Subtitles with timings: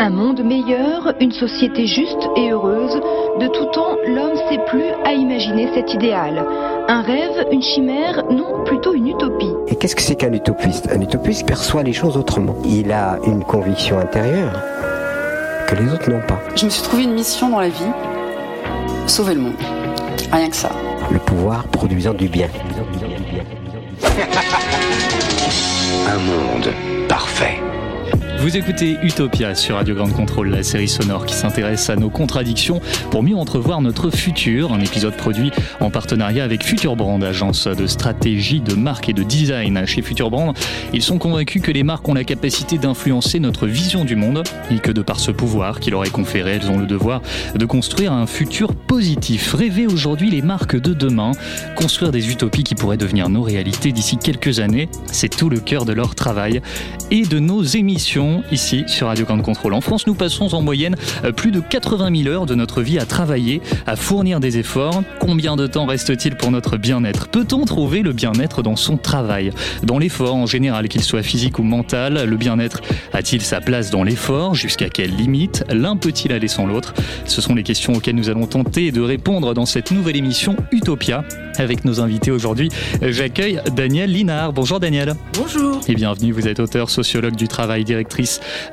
[0.00, 2.94] Un monde meilleur, une société juste et heureuse.
[3.40, 6.46] De tout temps, l'homme sait plus à imaginer cet idéal.
[6.86, 9.50] Un rêve, une chimère, non, plutôt une utopie.
[9.66, 10.88] Et qu'est-ce que c'est qu'un utopiste?
[10.92, 12.54] Un utopiste perçoit les choses autrement.
[12.64, 14.52] Il a une conviction intérieure
[15.66, 16.38] que les autres n'ont pas.
[16.54, 17.92] Je me suis trouvé une mission dans la vie
[19.08, 19.54] sauver le monde.
[20.30, 20.70] Rien que ça.
[21.10, 22.48] Le pouvoir produisant du bien.
[26.08, 26.72] Un monde
[27.08, 27.58] parfait.
[28.40, 32.80] Vous écoutez Utopia sur Radio Grande Contrôle, la série sonore qui s'intéresse à nos contradictions
[33.10, 34.72] pour mieux entrevoir notre futur.
[34.72, 39.84] Un épisode produit en partenariat avec Futurbrand, agence de stratégie, de marque et de design.
[39.86, 40.54] Chez Futurbrand,
[40.92, 44.78] ils sont convaincus que les marques ont la capacité d'influencer notre vision du monde et
[44.78, 47.22] que de par ce pouvoir qui leur est conféré, elles ont le devoir
[47.56, 49.52] de construire un futur positif.
[49.52, 51.32] Rêver aujourd'hui les marques de demain,
[51.74, 55.84] construire des utopies qui pourraient devenir nos réalités d'ici quelques années, c'est tout le cœur
[55.84, 56.62] de leur travail
[57.10, 59.74] et de nos émissions ici sur Radio Grande Contrôle.
[59.74, 62.98] En France, nous passons en moyenne euh, plus de 80 000 heures de notre vie
[62.98, 65.02] à travailler, à fournir des efforts.
[65.20, 67.28] Combien de temps reste-t-il pour notre bien-être?
[67.28, 69.52] Peut-on trouver le bien-être dans son travail?
[69.82, 72.80] Dans l'effort en général, qu'il soit physique ou mental, le bien-être
[73.12, 74.54] a-t-il sa place dans l'effort?
[74.54, 75.64] Jusqu'à quelle limite?
[75.70, 76.94] L'un peut-il aller sans l'autre?
[77.24, 81.24] Ce sont les questions auxquelles nous allons tenter de répondre dans cette nouvelle émission Utopia.
[81.58, 82.68] Avec nos invités aujourd'hui,
[83.02, 84.52] j'accueille Daniel Linard.
[84.52, 85.14] Bonjour Daniel.
[85.34, 85.80] Bonjour.
[85.88, 88.17] Et bienvenue, vous êtes auteur, sociologue du travail, directrice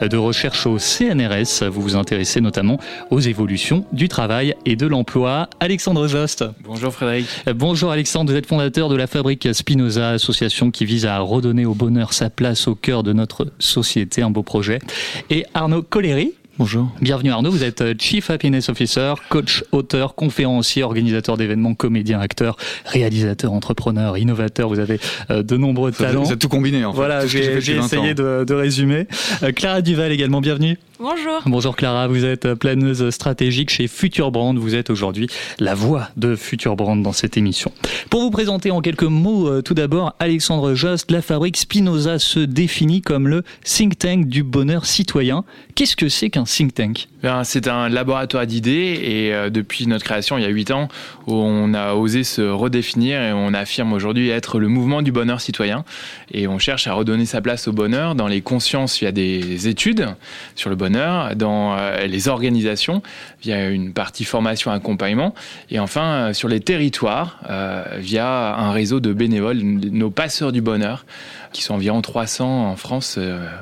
[0.01, 1.69] de recherche au CNRS.
[1.69, 2.79] Vous vous intéressez notamment
[3.11, 5.49] aux évolutions du travail et de l'emploi.
[5.59, 6.43] Alexandre Jost.
[6.63, 7.28] Bonjour Frédéric.
[7.56, 11.73] Bonjour Alexandre, vous êtes fondateur de la fabrique Spinoza, association qui vise à redonner au
[11.73, 14.79] bonheur sa place au cœur de notre société, un beau projet.
[15.29, 16.33] Et Arnaud Colléry.
[16.57, 16.89] Bonjour.
[17.01, 22.55] Bienvenue Arnaud, vous êtes euh, Chief Happiness Officer, coach, auteur, conférencier, organisateur d'événements, comédien, acteur,
[22.85, 24.69] réalisateur, entrepreneur, innovateur.
[24.69, 25.01] Vous avez
[25.31, 26.23] euh, de nombreux talents.
[26.23, 26.95] Vous êtes tout combiné en fait.
[26.95, 29.05] Voilà, j'ai essayé de, de, résumer.
[29.44, 30.77] Euh, Clara Duval également, bienvenue.
[30.97, 31.41] Bonjour.
[31.45, 34.57] Bonjour Clara, vous êtes planeuse stratégique chez Future Brand.
[34.57, 35.27] Vous êtes aujourd'hui
[35.59, 37.73] la voix de Future Brand dans cette émission.
[38.09, 43.01] Pour vous présenter en quelques mots, tout d'abord, Alexandre Jost, la fabrique Spinoza se définit
[43.01, 45.44] comme le think tank du bonheur citoyen.
[45.75, 47.07] Qu'est-ce que c'est qu'un think tank
[47.44, 50.88] C'est un laboratoire d'idées et euh, depuis notre création il y a 8 ans,
[51.28, 55.83] on a osé se redéfinir et on affirme aujourd'hui être le mouvement du bonheur citoyen
[56.31, 60.07] et on cherche à redonner sa place au bonheur dans les consciences via des études
[60.56, 63.01] sur le bonheur, dans euh, les organisations
[63.41, 65.35] via une partie formation accompagnement
[65.69, 67.39] et enfin euh, sur les territoires
[67.97, 71.06] via un réseau de bénévoles, nos passeurs du bonheur
[71.53, 73.19] qui sont environ 300 en France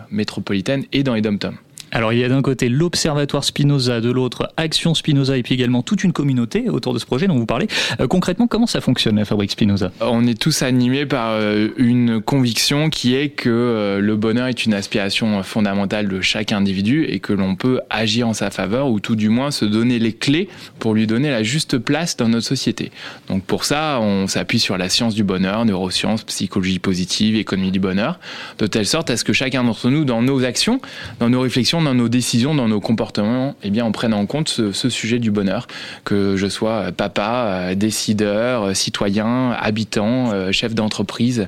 [0.09, 1.57] métropolitaine et dans les dom-toms.
[1.93, 5.83] Alors il y a d'un côté l'Observatoire Spinoza, de l'autre Action Spinoza et puis également
[5.83, 7.67] toute une communauté autour de ce projet dont vous parlez.
[7.99, 9.91] Euh, concrètement, comment ça fonctionne la fabrique Spinoza?
[10.01, 14.65] On est tous animés par euh, une conviction qui est que euh, le bonheur est
[14.65, 18.99] une aspiration fondamentale de chaque individu et que l'on peut agir en sa faveur ou
[18.99, 20.49] tout du moins se donner les clés
[20.79, 22.91] pour lui donner la juste place dans notre société.
[23.29, 27.79] Donc pour ça, on s'appuie sur la science du bonheur, neurosciences, psychologie positive, économie du
[27.79, 28.19] bonheur,
[28.57, 30.81] de telle sorte à ce que chacun d'entre nous, dans nos actions,
[31.19, 34.49] dans nos réflexions, dans nos décisions, dans nos comportements, eh bien, on prenne en compte
[34.49, 35.67] ce, sujet du bonheur,
[36.03, 41.47] que je sois papa, euh, décideur, euh, citoyen, habitant, euh, chef d'entreprise,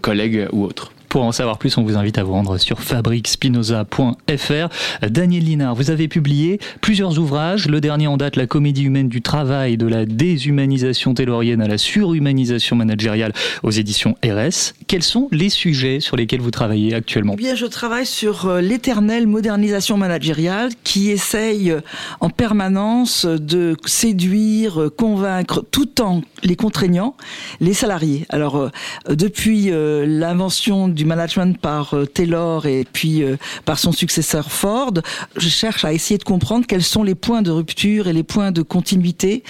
[0.00, 0.92] collègue ou autre.
[1.16, 5.06] Pour en savoir plus, on vous invite à vous rendre sur fabriquespinoza.fr.
[5.08, 7.68] Daniel Linard, vous avez publié plusieurs ouvrages.
[7.68, 11.78] Le dernier en date, La comédie humaine du travail, de la déshumanisation taylorienne à la
[11.78, 13.32] surhumanisation managériale
[13.62, 14.74] aux éditions RS.
[14.88, 17.32] Quels sont les sujets sur lesquels vous travaillez actuellement?
[17.32, 21.80] Eh bien, je travaille sur euh, l'éternelle modernisation managériale qui essaye euh,
[22.20, 27.16] en permanence de séduire, euh, convaincre, tout en les contraignant,
[27.60, 28.26] les salariés.
[28.28, 28.70] Alors,
[29.08, 34.92] depuis l'invention du management par euh, Taylor et puis euh, par son successeur Ford,
[35.36, 38.52] je cherche à essayer de comprendre quels sont les points de rupture et les points
[38.52, 39.42] de continuité.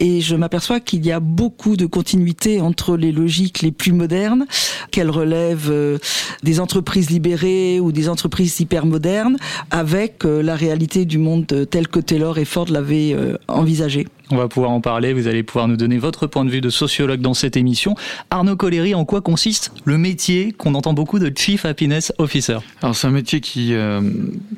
[0.00, 4.46] Et je m'aperçois qu'il y a beaucoup de continuité entre les logiques les plus modernes,
[4.90, 5.98] qu'elles relèvent euh,
[6.42, 9.36] des entreprises libérées ou des entreprises hyper modernes,
[9.70, 13.16] avec la réalité du monde tel que Taylor et Ford l'avaient
[13.48, 14.06] envisagé.
[14.30, 15.14] On va pouvoir en parler.
[15.14, 17.94] Vous allez pouvoir nous donner votre point de vue de sociologue dans cette émission.
[18.30, 22.58] Arnaud Collery, en quoi consiste le métier qu'on entend beaucoup de Chief Happiness Officer?
[22.82, 24.02] Alors c'est un métier qui, euh,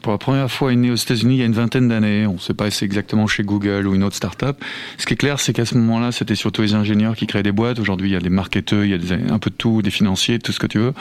[0.02, 2.26] pour la première fois, est né aux États-Unis il y a une vingtaine d'années.
[2.26, 4.60] On ne sait pas si c'est exactement chez Google ou une autre start-up.
[4.98, 7.52] Ce qui est clair, c'est qu'à ce moment-là, c'était surtout les ingénieurs qui créaient des
[7.52, 7.78] boîtes.
[7.78, 9.90] Aujourd'hui, il y a des marketeurs, il y a des, un peu de tout, des
[9.90, 10.94] financiers, tout ce que tu veux.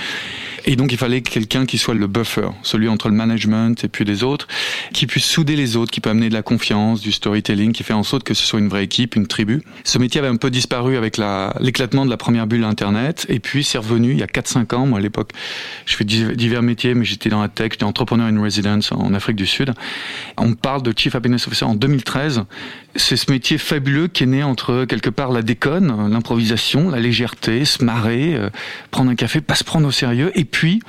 [0.65, 4.06] Et donc, il fallait quelqu'un qui soit le buffer, celui entre le management et puis
[4.06, 4.48] les autres,
[4.94, 7.94] qui puisse souder les autres, qui peut amener de la confiance, du storytelling, qui fait
[7.94, 9.62] en sorte que ce soit une vraie équipe, une tribu.
[9.84, 11.20] Ce métier avait un peu disparu avec
[11.60, 13.26] l'éclatement de la première bulle Internet.
[13.30, 14.86] Et puis, c'est revenu il y a 4-5 ans.
[14.86, 15.32] Moi, à l'époque,
[15.86, 19.36] je fais divers métiers, mais j'étais dans la tech, j'étais entrepreneur in residence en Afrique
[19.36, 19.74] du Sud.
[20.38, 22.44] On parle de Chief Happiness Officer en 2013.
[22.96, 27.66] C'est ce métier fabuleux qui est né entre quelque part la déconne, l'improvisation, la légèreté,
[27.66, 28.50] se marrer, euh,
[28.92, 30.82] prendre un café, pas se prendre au sérieux, et puis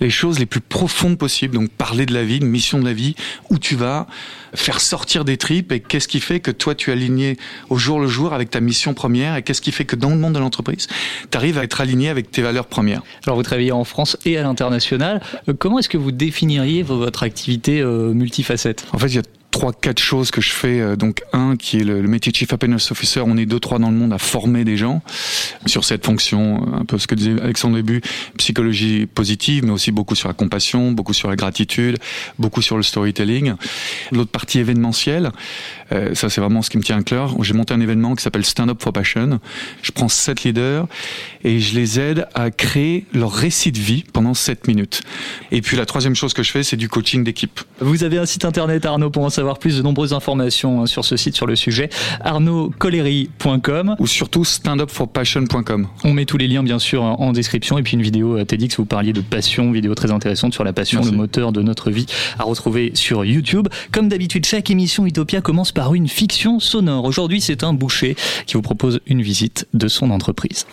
[0.00, 1.54] les choses les plus profondes possibles.
[1.54, 3.14] Donc parler de la vie, de mission de la vie,
[3.50, 4.06] où tu vas,
[4.54, 7.38] faire sortir des tripes et qu'est-ce qui fait que toi tu es aligné
[7.70, 10.16] au jour le jour avec ta mission première et qu'est-ce qui fait que dans le
[10.16, 10.88] monde de l'entreprise,
[11.30, 13.02] tu arrives à être aligné avec tes valeurs premières?
[13.24, 15.22] Alors vous travaillez en France et à l'international.
[15.48, 18.86] Euh, comment est-ce que vous définiriez votre activité euh, multifacette?
[18.92, 19.22] En fait, il y a
[19.52, 20.80] trois, quatre choses que je fais.
[20.80, 23.20] Euh, donc, un qui est le, métier de Chief Happiness Officer.
[23.20, 25.02] On est deux, trois dans le monde à former des gens
[25.66, 28.00] sur cette fonction, euh, un peu ce que disait Alexandre début,
[28.38, 31.98] psychologie positive, mais aussi beaucoup sur la compassion, beaucoup sur la gratitude,
[32.38, 33.54] beaucoup sur le storytelling.
[34.10, 35.30] L'autre partie événementielle,
[35.92, 37.36] euh, ça c'est vraiment ce qui me tient à cœur.
[37.42, 39.38] J'ai monté un événement qui s'appelle Stand Up for Passion.
[39.82, 40.86] Je prends sept leaders
[41.44, 45.02] et je les aide à créer leur récit de vie pendant sept minutes.
[45.50, 47.60] Et puis la troisième chose que je fais, c'est du coaching d'équipe.
[47.80, 51.16] Vous avez un site internet Arnaud en savoir plus, de nombreuses informations hein, sur ce
[51.16, 51.90] site, sur le sujet,
[52.20, 55.88] arnaudcollery.com ou surtout standupforpassion.com.
[56.04, 58.78] On met tous les liens bien sûr en description et puis une vidéo euh, TEDx
[58.78, 61.90] où vous parliez de passion, vidéo très intéressante sur la passion, le moteur de notre
[61.90, 62.06] vie
[62.38, 63.66] à retrouver sur YouTube.
[63.90, 67.04] Comme d'habitude, chaque émission Utopia commence par une fiction sonore.
[67.04, 68.14] Aujourd'hui, c'est un boucher
[68.46, 70.66] qui vous propose une visite de son entreprise.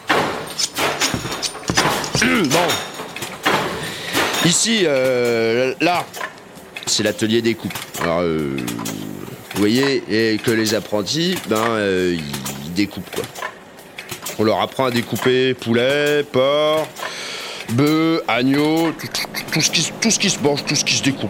[2.21, 2.67] Bon.
[4.45, 6.05] Ici, euh, là,
[6.89, 7.77] c'est l'atelier des coupes.
[8.01, 8.57] Alors, euh,
[9.53, 12.17] vous voyez, et que les apprentis, ben, euh,
[12.65, 13.21] ils découpent.
[14.39, 16.87] On leur apprend à découper poulet, porc,
[17.73, 18.91] bœuf, agneau,
[19.51, 21.29] tout, ce qui, tout ce qui se mange, tout ce qui se découpe.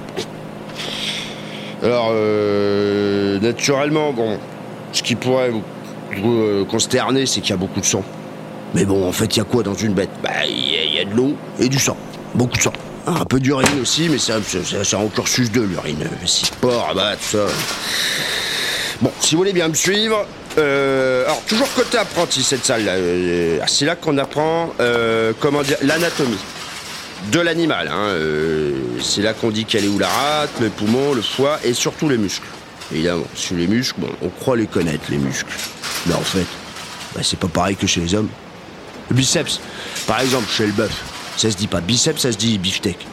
[1.84, 4.40] Alors, euh, naturellement, bon,
[4.92, 8.04] ce qui pourrait vous, consterner, c'est qu'il y a beaucoup de sang.
[8.76, 10.10] Mais bon, en fait, il y a quoi dans une bête?
[10.22, 11.98] Bah, il y, a de l'eau et du sang.
[12.36, 12.74] Beaucoup de sang.
[13.10, 16.08] Un peu d'urine aussi, mais c'est un cursus de l'urine.
[16.26, 17.46] Si porc, bah, tout ça.
[19.02, 20.28] Bon, si vous voulez bien me suivre.
[20.58, 22.94] Euh, alors, toujours côté apprenti, cette salle-là.
[22.94, 25.34] Euh, c'est là qu'on apprend, euh,
[25.82, 26.38] l'anatomie
[27.32, 27.90] de l'animal.
[27.92, 28.16] Hein.
[29.02, 32.10] c'est là qu'on dit qu'elle est où la rate, le poumon, le foie et surtout
[32.10, 32.48] les muscles.
[32.92, 35.52] Évidemment, sur les muscles, on croit les connaître, les muscles.
[36.06, 36.46] Mais en fait,
[37.16, 38.30] bah, c'est pas pareil que chez les hommes.
[39.10, 39.60] Le biceps,
[40.06, 40.92] par exemple, chez le bœuf,
[41.40, 43.08] ça se dit pas biceps, ça se dit beefsteak.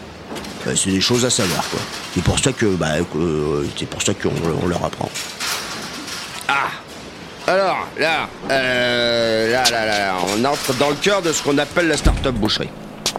[0.65, 1.79] Bah, c'est des choses à savoir, quoi.
[2.13, 5.09] C'est pour ça que, bah, euh, c'est pour ça qu'on leur apprend.
[6.49, 6.71] Ah
[7.47, 11.87] Alors, là, euh, là, là, là, on entre dans le cœur de ce qu'on appelle
[11.87, 12.69] la start-up boucherie.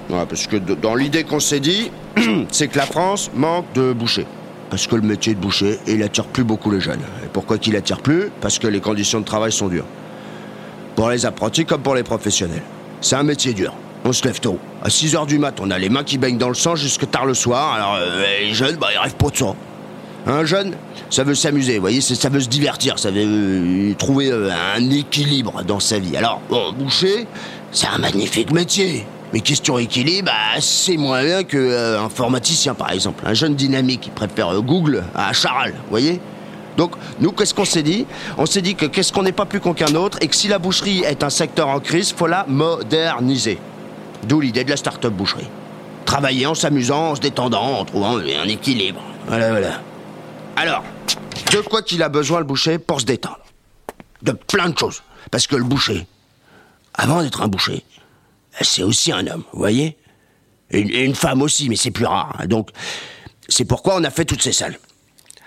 [0.09, 1.89] parce que dans l'idée qu'on s'est dit,
[2.51, 4.27] c'est que la France manque de bouchers.
[4.69, 7.00] Parce que le métier de boucher, il attire plus beaucoup les jeunes.
[7.24, 8.30] Et pourquoi qu'il attire plus?
[8.42, 9.88] Parce que les conditions de travail sont dures.
[10.98, 12.63] Pour les apprentis comme pour les professionnels.
[13.00, 13.74] C'est un métier dur.
[14.09, 14.57] On se lève tôt.
[14.81, 17.12] À 6 h du mat, on a les mains qui baignent dans le sang jusque
[17.12, 17.74] tard le soir.
[17.74, 19.54] Alors, euh, les jeunes, bah, ils rêvent pas de ça.
[20.26, 20.76] Un jeune,
[21.09, 24.90] ça veut s'amuser, vous voyez, ça veut se divertir, ça veut euh, trouver euh, un
[24.92, 26.16] équilibre dans sa vie.
[26.16, 26.40] Alors,
[26.80, 27.28] boucher,
[27.73, 29.06] c'est un magnifique métier.
[29.33, 33.26] Mais question équilibre, bah, c'est moins bien qu'un informaticien, par exemple.
[33.28, 36.21] Un jeune dynamique qui préfère Google à Charal, vous voyez
[36.78, 38.06] donc, nous, qu'est-ce qu'on s'est dit?
[38.37, 40.47] On s'est dit que qu'est-ce qu'on n'est pas plus con qu'un autre et que si
[40.47, 43.57] la boucherie est un secteur en crise, faut la moderniser.
[44.24, 45.47] D'où l'idée de la start-up boucherie.
[46.06, 49.02] Travailler en s'amusant, en se détendant, en trouvant un équilibre.
[49.28, 49.81] Voilà, voilà.
[50.56, 50.83] Alors,
[51.52, 53.40] de quoi qu'il a besoin le boucher pour se détendre
[54.21, 55.04] De plein de choses.
[55.31, 56.07] Parce que le boucher,
[56.94, 57.83] avant d'être un boucher,
[58.62, 59.97] c'est aussi un homme, vous voyez?
[60.71, 62.36] Et une, femme aussi, mais c'est plus rare.
[62.40, 62.47] Hein.
[62.47, 62.71] Donc,
[63.47, 64.78] c'est pourquoi on a fait toutes ces salles.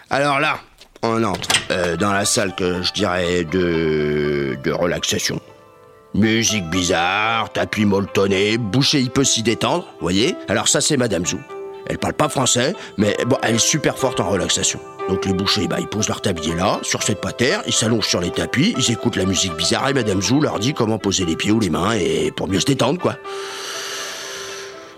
[0.09, 0.61] Alors là,
[1.03, 5.41] on entre euh, dans la salle que je dirais de, de relaxation.
[6.15, 11.39] Musique bizarre, tapis molletonné, boucher il peut s'y détendre, voyez Alors ça c'est Madame Zou.
[11.87, 14.81] Elle parle pas français, mais bon, elle est super forte en relaxation.
[15.09, 18.21] Donc les bouchers, bah, ils posent leur tablier là, sur cette patère, ils s'allongent sur
[18.21, 21.37] les tapis, ils écoutent la musique bizarre et Madame Zou leur dit comment poser les
[21.37, 23.17] pieds ou les mains et pour mieux se détendre, quoi.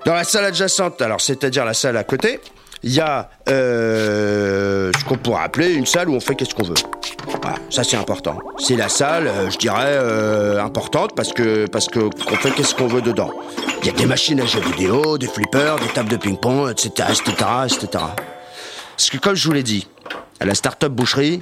[0.07, 2.41] Dans la salle adjacente, alors c'est-à-dire la salle à côté,
[2.85, 6.65] il y a euh, ce qu'on pourrait appeler une salle où on fait qu'est-ce qu'on
[6.65, 6.75] veut.
[7.27, 8.39] Voilà, ça c'est important.
[8.59, 12.75] C'est la salle, euh, je dirais, euh, importante parce que parce que qu'on fait qu'est-ce
[12.75, 13.31] qu'on veut dedans.
[13.81, 17.09] Il y a des machines à jeux vidéo, des flippers, des tables de ping-pong, etc.,
[17.11, 17.33] etc.,
[17.67, 18.05] etc.
[18.97, 19.87] Parce que comme je vous l'ai dit,
[20.41, 21.41] à la start-up boucherie,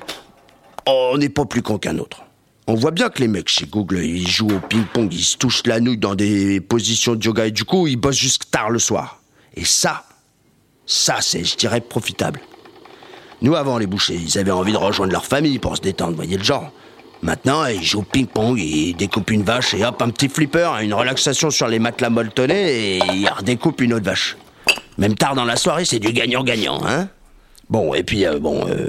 [0.86, 2.22] on n'est pas plus con qu'un autre.
[2.66, 5.66] On voit bien que les mecs chez Google, ils jouent au ping-pong, ils se touchent
[5.66, 8.78] la nouille dans des positions de yoga et du coup, ils bossent jusqu'à tard le
[8.78, 9.20] soir.
[9.54, 10.04] Et ça,
[10.90, 12.40] ça, c'est, je dirais, profitable.
[13.42, 16.36] Nous, avant, les bouchers, ils avaient envie de rejoindre leur famille pour se détendre, voyez
[16.36, 16.72] le genre.
[17.22, 21.50] Maintenant, ils jouent ping-pong, ils découpent une vache et hop, un petit flipper, une relaxation
[21.50, 24.36] sur les matelas molletonnés et ils redécoupent une autre vache.
[24.98, 27.08] Même tard dans la soirée, c'est du gagnant-gagnant, hein
[27.68, 28.88] Bon, et puis, euh, bon, euh,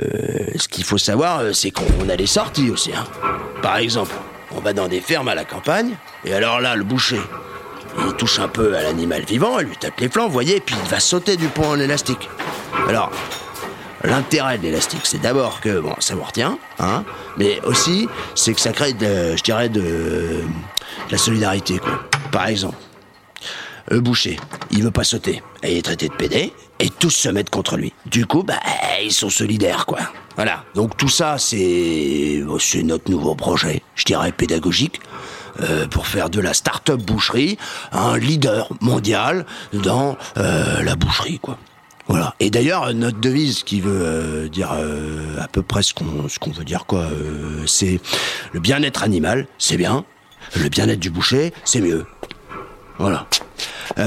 [0.55, 3.05] ce qu'il faut savoir, euh, c'est qu'on a les sorties aussi, hein.
[3.62, 4.15] Par exemple,
[4.55, 5.91] on va dans des fermes à la campagne,
[6.25, 7.22] et alors là, le boucher,
[7.98, 10.75] il touche un peu à l'animal vivant, il lui tape les flancs, vous voyez, puis
[10.83, 12.29] il va sauter du pont en élastique.
[12.88, 13.12] Alors,
[14.03, 17.03] l'intérêt de l'élastique, c'est d'abord que, bon, ça vous retient, hein,
[17.38, 20.41] mais aussi, c'est que ça crée, de, je dirais, de,
[21.10, 22.03] la solidarité, quoi.
[22.31, 22.77] Par exemple,
[23.89, 24.39] le boucher,
[24.71, 27.77] il veut pas sauter, et il est traité de pédé, et tous se mettent contre
[27.77, 27.93] lui.
[28.05, 28.60] Du coup, bah,
[29.03, 30.00] ils sont solidaires, quoi.
[30.36, 30.63] Voilà.
[30.75, 35.01] Donc tout ça, c'est oh, c'est notre nouveau projet, je dirais pédagogique,
[35.63, 37.58] euh, pour faire de la start-up boucherie
[37.91, 41.58] un leader mondial dans euh, la boucherie, quoi.
[42.08, 42.36] Voilà.
[42.39, 46.86] Et d'ailleurs, notre devise qui veut euh, dire à peu près ce qu'on veut dire,
[46.86, 47.08] quoi,
[47.65, 48.01] c'est
[48.51, 50.03] le bien-être animal, c'est bien.
[50.60, 52.06] Le bien-être du boucher, c'est mieux.
[52.98, 53.27] Voilà.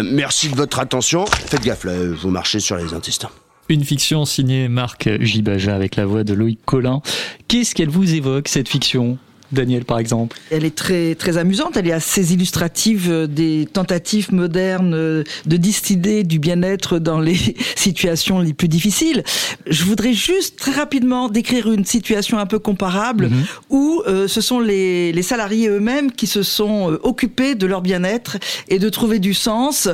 [0.03, 1.25] Merci de votre attention.
[1.27, 3.31] Faites gaffe, vous marchez sur les intestins.
[3.71, 7.01] Une fiction signée Marc Gibaja avec la voix de Loïc Collin.
[7.49, 9.19] Qu'est-ce qu'elle vous évoque, cette fiction?
[9.55, 14.33] Daniel, par exemple Elle est très, très amusante, elle est assez illustrative euh, des tentatives
[14.33, 17.37] modernes euh, de distiller du bien-être dans les
[17.77, 19.23] situations les plus difficiles.
[19.67, 23.45] Je voudrais juste très rapidement décrire une situation un peu comparable Mhm.
[23.71, 28.37] où euh, ce sont les, les salariés eux-mêmes qui se sont occupés de leur bien-être
[28.69, 29.89] et de trouver du sens.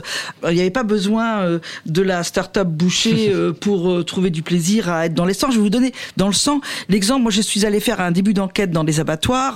[0.49, 5.07] Il n'y avait pas besoin de la start-up boucher euh, pour trouver du plaisir à
[5.07, 5.51] être dans les sangs.
[5.51, 7.23] Je vais vous donner dans le sang l'exemple.
[7.23, 9.50] Moi, je suis allée faire un début d'enquête dans des abattoirs.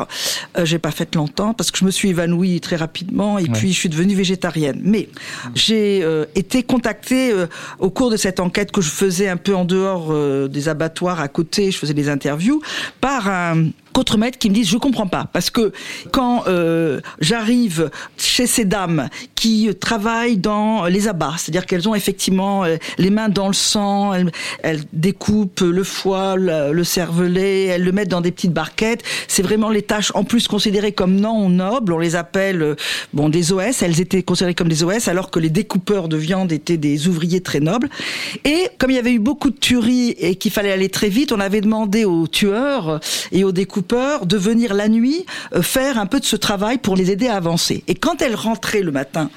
[0.59, 3.73] Euh, j'ai pas fait longtemps parce que je me suis évanouie très rapidement et puis
[3.73, 4.81] je suis devenue végétarienne.
[4.83, 5.09] Mais
[5.55, 7.47] j'ai euh, été contactée euh,
[7.79, 11.21] au cours de cette enquête que je faisais un peu en dehors euh, des abattoirs
[11.21, 11.71] à côté.
[11.71, 12.63] Je faisais des interviews
[13.01, 15.73] par un contremaître qui me disent je comprends pas parce que
[16.11, 22.65] quand euh, j'arrive chez ces dames qui travaillent dans les abats, c'est-à-dire qu'elles ont effectivement
[22.65, 24.33] euh, les mains dans le sang, elles,
[24.63, 29.03] elles découpent le foie, le, le cervelet, elles le mettent dans des petites barquettes.
[29.29, 31.93] C'est vraiment les tâches en plus considérées comme non nobles.
[31.93, 32.75] On les appelle euh,
[33.13, 33.83] bon des OS.
[33.83, 37.43] Elles étaient considérées comme des OS alors que les découpeurs de viande étaient des ouvriers
[37.43, 37.89] très nobles.
[38.45, 41.31] Et comme il y avait eu beaucoup de tueries et qu'il fallait aller très vite,
[41.31, 42.99] on avait demandé aux tueurs
[43.31, 45.25] et aux découpeurs de venir la nuit
[45.55, 47.85] euh, faire un peu de ce travail pour les aider à avancer.
[47.87, 49.31] Et quand elles rentraient le matin,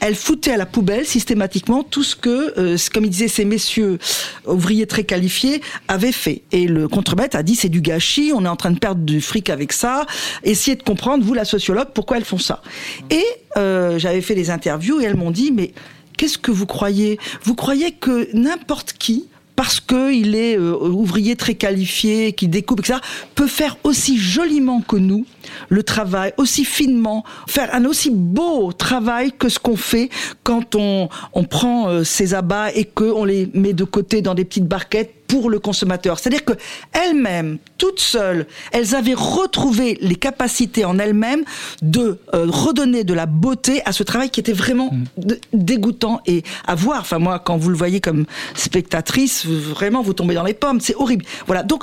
[0.00, 3.98] elles foutaient à la poubelle systématiquement tout ce que, euh, comme ils disaient ces messieurs
[4.46, 6.42] ouvriers très qualifiés, avaient fait.
[6.52, 9.20] Et le contremaître a dit c'est du gâchis, on est en train de perdre du
[9.20, 10.06] fric avec ça.
[10.42, 12.62] Essayez de comprendre, vous la sociologue, pourquoi elles font ça.
[13.10, 13.24] Et
[13.56, 15.72] euh, j'avais fait des interviews et elles m'ont dit mais
[16.16, 17.18] qu'est-ce que vous croyez?
[17.42, 22.98] Vous croyez que n'importe qui parce qu'il est euh, ouvrier très qualifié, qui découpe, etc.,
[23.34, 25.26] peut faire aussi joliment que nous
[25.68, 30.10] le travail, aussi finement, faire un aussi beau travail que ce qu'on fait
[30.42, 34.44] quand on, on prend euh, ces abats et qu'on les met de côté dans des
[34.44, 36.20] petites barquettes pour le consommateur.
[36.20, 36.52] C'est-à-dire que
[36.92, 41.42] elles-mêmes, toutes seules, elles avaient retrouvé les capacités en elles-mêmes
[41.82, 46.44] de euh, redonner de la beauté à ce travail qui était vraiment de- dégoûtant et
[46.68, 47.00] à voir.
[47.00, 50.80] Enfin moi, quand vous le voyez comme spectatrice, vraiment vous tombez dans les pommes.
[50.80, 51.24] C'est horrible.
[51.48, 51.64] Voilà.
[51.64, 51.82] Donc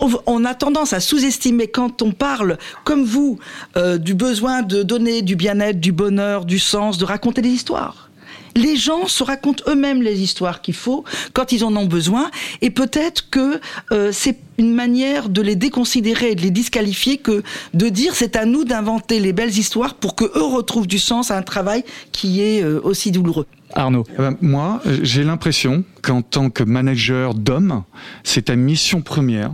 [0.00, 3.40] on- on a tendance à sous-estimer quand on parle, comme vous,
[3.76, 8.10] euh, du besoin de donner du bien-être, du bonheur, du sens, de raconter des histoires.
[8.56, 12.30] Les gens se racontent eux-mêmes les histoires qu'il faut quand ils en ont besoin,
[12.62, 13.60] et peut-être que
[13.92, 17.42] euh, c'est une manière de les déconsidérer et de les disqualifier que
[17.72, 21.30] de dire c'est à nous d'inventer les belles histoires pour que eux retrouvent du sens
[21.30, 23.46] à un travail qui est euh, aussi douloureux.
[23.72, 24.04] Arnaud.
[24.14, 27.82] Eh ben, moi, j'ai l'impression qu'en tant que manager d'hommes,
[28.22, 29.52] c'est ta mission première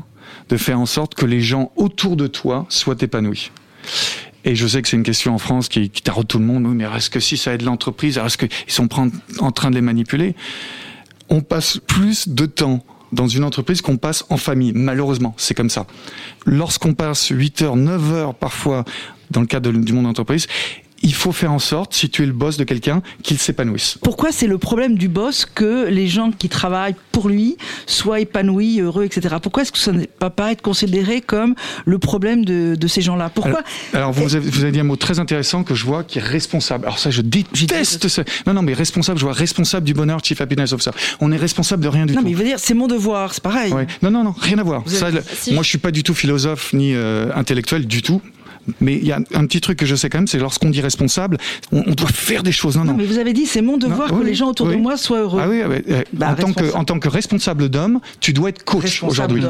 [0.48, 3.50] de faire en sorte que les gens autour de toi soient épanouis.
[4.44, 6.66] Et je sais que c'est une question en France qui, qui taraude tout le monde.
[6.66, 8.88] Oui, mais est-ce que si ça aide l'entreprise, est-ce qu'ils sont
[9.38, 10.34] en train de les manipuler?
[11.28, 14.72] On passe plus de temps dans une entreprise qu'on passe en famille.
[14.74, 15.86] Malheureusement, c'est comme ça.
[16.46, 18.84] Lorsqu'on passe 8 heures, 9 heures parfois
[19.30, 20.46] dans le cadre du monde d'entreprise,
[21.10, 23.98] il faut faire en sorte, si tu es le boss de quelqu'un, qu'il s'épanouisse.
[24.00, 27.56] Pourquoi c'est le problème du boss que les gens qui travaillent pour lui
[27.88, 29.34] soient épanouis, heureux, etc.
[29.42, 33.00] Pourquoi est-ce que ça ne va pas être considéré comme le problème de, de ces
[33.00, 33.28] gens-là?
[33.28, 33.62] Pourquoi
[33.92, 36.22] Alors, vous, avez, vous avez dit un mot très intéressant que je vois qui est
[36.22, 36.84] responsable.
[36.84, 38.22] Alors ça, je déteste ça.
[38.46, 40.92] Non, non, mais responsable, je vois responsable du bonheur, Chief Happiness Officer.
[41.20, 42.24] On est responsable de rien du non, tout.
[42.24, 43.72] mais il veut dire, c'est mon devoir, c'est pareil.
[43.72, 43.88] Ouais.
[44.00, 44.84] Non, non, non, rien à voir.
[44.86, 45.54] Ça, si.
[45.54, 48.22] Moi, je suis pas du tout philosophe ni euh, intellectuel du tout.
[48.80, 50.80] Mais il y a un petit truc que je sais quand même, c'est lorsqu'on dit
[50.80, 51.38] responsable,
[51.72, 52.76] on, on doit faire des choses.
[52.76, 52.92] Non, non.
[52.92, 54.76] Non, mais vous avez dit, c'est mon devoir Non, que oui, les gens autour oui.
[54.76, 55.40] de moi soient heureux.
[55.42, 56.78] Ah oui, ah euh, Bah, en, tant que, responsable.
[56.80, 59.42] en tant que responsable d'homme, tu dois être coach aujourd'hui.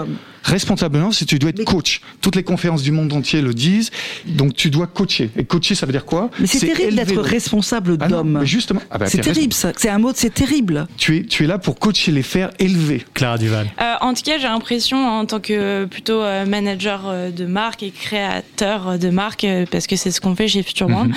[0.44, 0.52] D'homme.
[0.52, 2.00] Responsable d'homme, c'est tu dois être coach.
[2.20, 3.90] Toutes les conférences du monde entier le disent.
[4.26, 5.30] Donc tu dois coacher.
[5.36, 6.30] Et coacher, ça veut dire quoi?
[6.38, 8.40] Mais c'est terrible d'être le- responsable Ah d'homme.
[8.44, 8.80] justement.
[8.90, 9.72] Ah bah, c'est terrible, ça.
[9.76, 10.86] C'est un mot, c'est terrible.
[10.96, 13.04] Tu es, tu es là pour coacher les faire élever.
[13.14, 13.66] Clara Duval.
[13.80, 17.82] Euh, en tout cas, j'ai l'impression, en tant que plutôt euh, manager euh, de marque
[17.82, 21.14] et créateur de marque, euh, parce que c'est ce qu'on fait chez Future Brand, Mhm.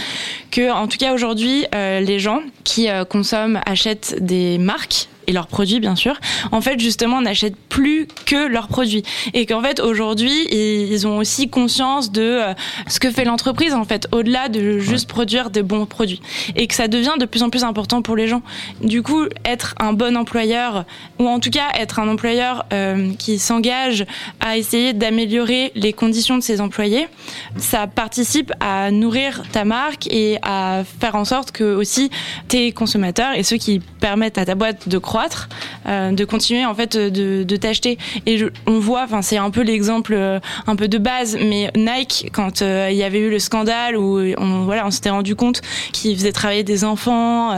[0.51, 5.33] que en tout cas aujourd'hui, euh, les gens qui euh, consomment achètent des marques et
[5.33, 6.19] leurs produits bien sûr,
[6.51, 9.03] en fait justement n'achètent plus que leurs produits.
[9.33, 12.53] Et qu'en fait aujourd'hui ils ont aussi conscience de euh,
[12.87, 16.21] ce que fait l'entreprise en fait au-delà de juste produire des bons produits.
[16.55, 18.41] Et que ça devient de plus en plus important pour les gens.
[18.81, 20.85] Du coup, être un bon employeur
[21.19, 24.05] ou en tout cas être un employeur euh, qui s'engage
[24.39, 27.07] à essayer d'améliorer les conditions de ses employés,
[27.57, 32.09] ça participe à nourrir ta marque et à faire en sorte que aussi
[32.47, 35.12] tes consommateurs et ceux qui permettent à ta boîte de croître,
[35.87, 37.97] euh, de continuer en fait de, de t'acheter.
[38.25, 41.71] Et je- on voit, enfin c'est un peu l'exemple euh, un peu de base, mais
[41.75, 45.35] Nike quand euh, il y avait eu le scandale où on voilà on s'était rendu
[45.35, 47.51] compte qu'ils faisaient travailler des enfants,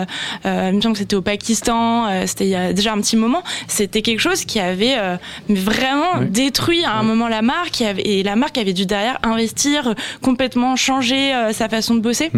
[0.46, 3.16] euh, il me semble que c'était au Pakistan, c'était il y a déjà un petit
[3.18, 4.96] moment, c'était quelque chose qui avait
[5.50, 6.28] vraiment Oui.
[6.30, 11.34] détruit à un moment la marque et la marque avait dû derrière investir, complètement changer
[11.54, 12.32] sa façon de bosser.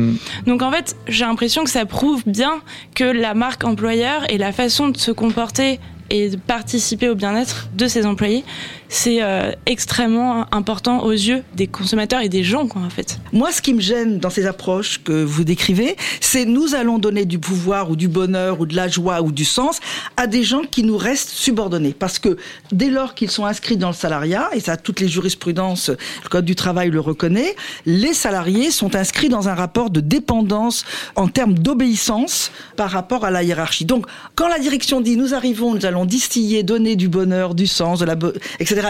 [0.46, 2.62] Donc en fait, j'ai l'impression que ça prouve bien
[2.96, 7.88] que la marque employeur et la façon de se comporter et participer au bien-être de
[7.88, 8.44] ses employés,
[8.90, 13.20] c'est euh, extrêmement important aux yeux des consommateurs et des gens, en fait.
[13.34, 17.26] Moi, ce qui me gêne dans ces approches que vous décrivez, c'est nous allons donner
[17.26, 19.80] du pouvoir ou du bonheur ou de la joie ou du sens
[20.16, 21.94] à des gens qui nous restent subordonnés.
[21.98, 22.38] Parce que
[22.72, 26.46] dès lors qu'ils sont inscrits dans le salariat, et ça toutes les jurisprudences, le Code
[26.46, 31.56] du travail le reconnaît, les salariés sont inscrits dans un rapport de dépendance en termes
[31.56, 33.86] d'obéissance par rapport à la hiérarchie.
[33.86, 38.02] Donc, quand la direction dit nous arrivons, nous allons distiller, donner du bonheur, du sens,
[38.16, 38.32] bo-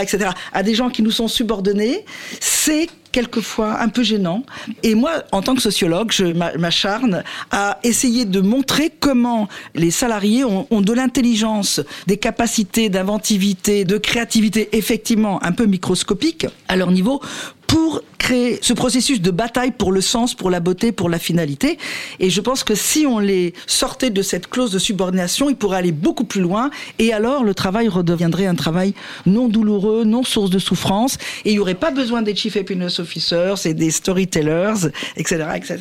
[0.02, 2.04] etc., à des gens qui nous sont subordonnés,
[2.40, 4.44] c'est quelquefois un peu gênant.
[4.84, 9.90] Et moi, en tant que sociologue, je m'a- m'acharne à essayer de montrer comment les
[9.92, 16.76] salariés ont, ont de l'intelligence, des capacités d'inventivité, de créativité effectivement un peu microscopiques à
[16.76, 17.22] leur niveau
[17.66, 21.78] pour créer ce processus de bataille pour le sens, pour la beauté, pour la finalité.
[22.20, 25.78] Et je pense que si on les sortait de cette clause de subordination, ils pourraient
[25.78, 26.70] aller beaucoup plus loin.
[27.00, 28.94] Et alors, le travail redeviendrait un travail
[29.26, 31.18] non douloureux, non source de souffrance.
[31.46, 35.78] Et il n'y aurait pas besoin des chief happiness officers et des storytellers, etc., etc.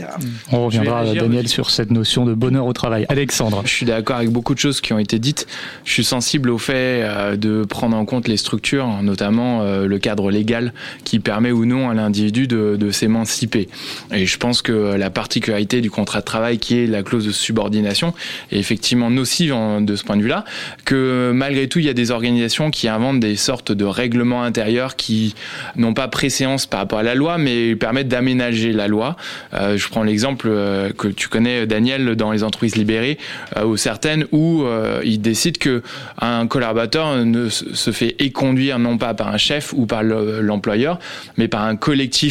[0.52, 3.06] On reviendra, réagir Daniel, sur cette notion de bonheur au travail.
[3.08, 3.62] Alexandre.
[3.64, 5.48] Je suis d'accord avec beaucoup de choses qui ont été dites.
[5.84, 9.98] Je suis sensible au fait euh, de prendre en compte les structures, notamment euh, le
[9.98, 13.68] cadre légal qui permet ou non à l'individu de, s'émanciper.
[14.14, 17.32] Et je pense que la particularité du contrat de travail, qui est la clause de
[17.32, 18.12] subordination,
[18.52, 20.44] est effectivement nocive en- de ce point de vue-là,
[20.84, 24.96] que malgré tout, il y a des organisations qui inventent des sortes de règlements intérieurs
[24.96, 25.34] qui
[25.76, 29.16] n'ont pas préséance par rapport à la loi, mais permettent d'aménager la loi.
[29.54, 33.18] Euh, je prends l'exemple euh, que tu connais, Daniel, dans les entreprises libérées,
[33.56, 35.82] euh, ou certaines où euh, ils décident que
[36.20, 40.98] un collaborateur ne se fait éconduire non pas par un chef ou par le- l'employeur,
[41.36, 42.25] mais par un collectif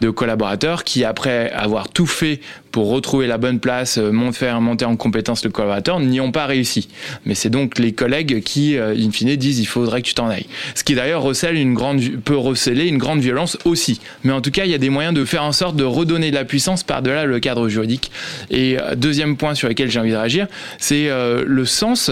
[0.00, 2.40] de collaborateurs qui, après avoir tout fait
[2.76, 6.90] pour retrouver la bonne place, euh, monter en compétence le collaborateur, n'y ont pas réussi.
[7.24, 10.28] Mais c'est donc les collègues qui, euh, in fine, disent il faudrait que tu t'en
[10.28, 10.44] ailles.
[10.74, 14.02] Ce qui d'ailleurs recèle une grande, peut receler une grande violence aussi.
[14.24, 16.30] Mais en tout cas, il y a des moyens de faire en sorte de redonner
[16.30, 18.10] de la puissance par-delà le cadre juridique.
[18.50, 22.10] Et euh, deuxième point sur lequel j'ai envie de réagir, c'est le sens.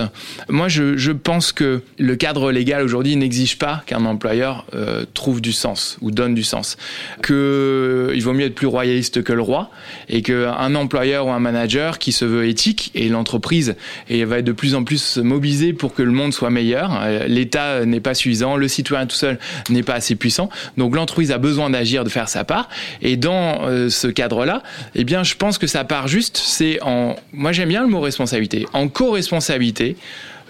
[0.49, 4.65] Moi, je, pense que le cadre légal aujourd'hui n'exige pas qu'un employeur
[5.13, 6.79] trouve du sens ou donne du sens.
[7.21, 9.71] Que il vaut mieux être plus royaliste que le roi
[10.09, 10.23] et
[10.57, 13.77] qu'un employeur ou un manager qui se veut éthique et l'entreprise
[14.09, 17.01] et va de plus en plus mobilisée pour que le monde soit meilleur.
[17.03, 19.39] Euh, L'État n'est pas suffisant, le citoyen tout seul
[19.71, 20.49] n'est pas assez puissant.
[20.77, 22.69] Donc l'entreprise a besoin d'agir, de faire sa part.
[23.03, 24.63] Et dans euh, ce cadre-là,
[24.95, 26.37] eh bien, je pense que ça part juste.
[26.37, 29.97] C'est en, moi j'aime bien le mot responsabilité, en co-responsabilité.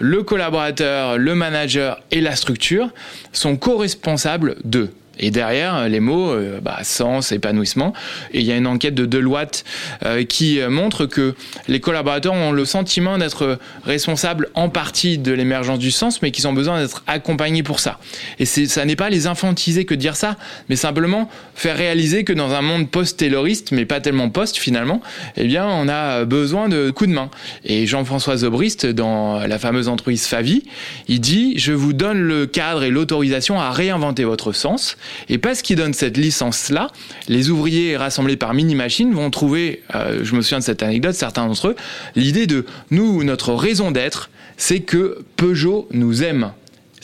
[0.01, 2.91] Le collaborateur, le manager et la structure
[3.33, 4.91] sont co-responsables d'eux.
[5.19, 7.93] Et derrière les mots, euh, bah, sens, épanouissement.
[8.33, 9.65] Et il y a une enquête de Deloitte
[10.05, 11.35] euh, qui montre que
[11.69, 16.49] les collaborateurs ont le sentiment d'être responsables en partie de l'émergence du sens, mais qu'ils
[16.49, 17.99] ont besoin d'être accompagnés pour ça.
[18.39, 20.37] Et ça n'est pas les infantiser que de dire ça,
[20.69, 25.01] mais simplement faire réaliser que dans un monde post-tayloriste, mais pas tellement post finalement,
[25.37, 27.31] eh bien, on a besoin de coups de main.
[27.65, 30.65] Et Jean-François Zobrist, dans la fameuse entreprise Favi,
[31.09, 34.97] il dit, je vous donne le cadre et l'autorisation à réinventer votre sens
[35.29, 36.89] et parce qu'ils donnent cette licence-là,
[37.29, 41.15] les ouvriers rassemblés par Mini Machine vont trouver, euh, je me souviens de cette anecdote,
[41.15, 41.77] certains d'entre eux,
[42.17, 46.53] l'idée de nous, notre raison d'être, c'est que Peugeot nous aime.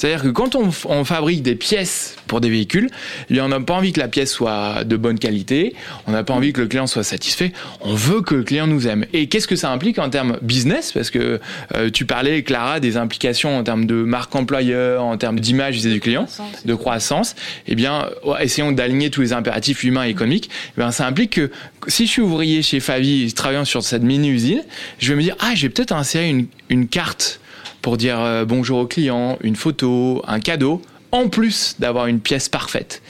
[0.00, 2.88] C'est-à-dire que quand on, fabrique des pièces pour des véhicules,
[3.28, 5.74] eh on n'a pas envie que la pièce soit de bonne qualité,
[6.06, 8.88] on n'a pas envie que le client soit satisfait, on veut que le client nous
[8.88, 9.04] aime.
[9.12, 10.92] Et qu'est-ce que ça implique en termes business?
[10.92, 11.38] Parce que
[11.74, 15.96] euh, tu parlais, Clara, des implications en termes de marque employeur, en termes d'image vis-à-vis
[15.96, 16.26] du client,
[16.64, 17.36] de croissance.
[17.66, 18.08] Eh bien,
[18.40, 20.48] essayons d'aligner tous les impératifs humains et économiques.
[20.78, 21.50] Eh bien, ça implique que
[21.88, 24.62] si je suis ouvrier chez Favi, travaillant sur cette mini-usine,
[24.98, 27.39] je vais me dire, ah, j'ai peut-être insérer une, une carte
[27.82, 32.48] pour dire euh, bonjour au client, une photo, un cadeau, en plus d'avoir une pièce
[32.48, 33.02] parfaite.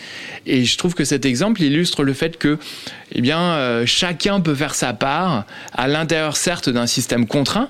[0.47, 2.59] Et je trouve que cet exemple illustre le fait que
[3.13, 7.69] eh bien, euh, chacun peut faire sa part à l'intérieur certes d'un système contraint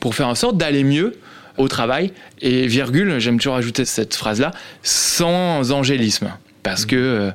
[0.00, 1.16] pour faire en sorte d'aller mieux
[1.58, 6.30] au travail et virgule, j'aime toujours ajouter cette phrase-là, sans angélisme.
[6.62, 7.30] Parce que euh,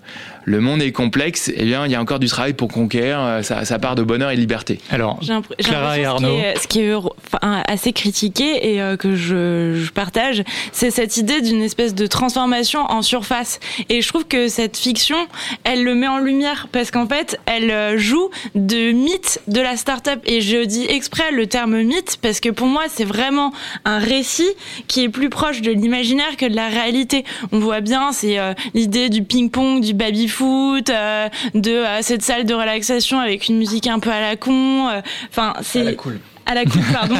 [0.45, 3.19] le monde est complexe, et eh bien, il y a encore du travail pour conquérir
[3.19, 4.79] euh, sa, part de bonheur et liberté.
[4.89, 5.19] Alors,
[5.59, 6.37] Clara et Arnaud.
[6.61, 6.93] Ce qui est,
[7.41, 13.01] assez critiqué et euh, que je, partage, c'est cette idée d'une espèce de transformation en
[13.01, 13.59] surface.
[13.89, 15.17] Et je trouve que cette fiction,
[15.63, 19.77] elle le met en lumière parce qu'en fait, elle euh, joue de mythe de la
[19.77, 20.19] start-up.
[20.25, 23.53] Et je dis exprès le terme mythe parce que pour moi, c'est vraiment
[23.85, 24.49] un récit
[24.87, 27.23] qui est plus proche de l'imaginaire que de la réalité.
[27.51, 28.37] On voit bien, c'est
[28.73, 33.57] l'idée du ping-pong, du baby foot, euh, de euh, cette salle de relaxation avec une
[33.57, 34.89] musique un peu à la con.
[34.89, 37.15] Euh, enfin, c'est cool à la cool, pardon,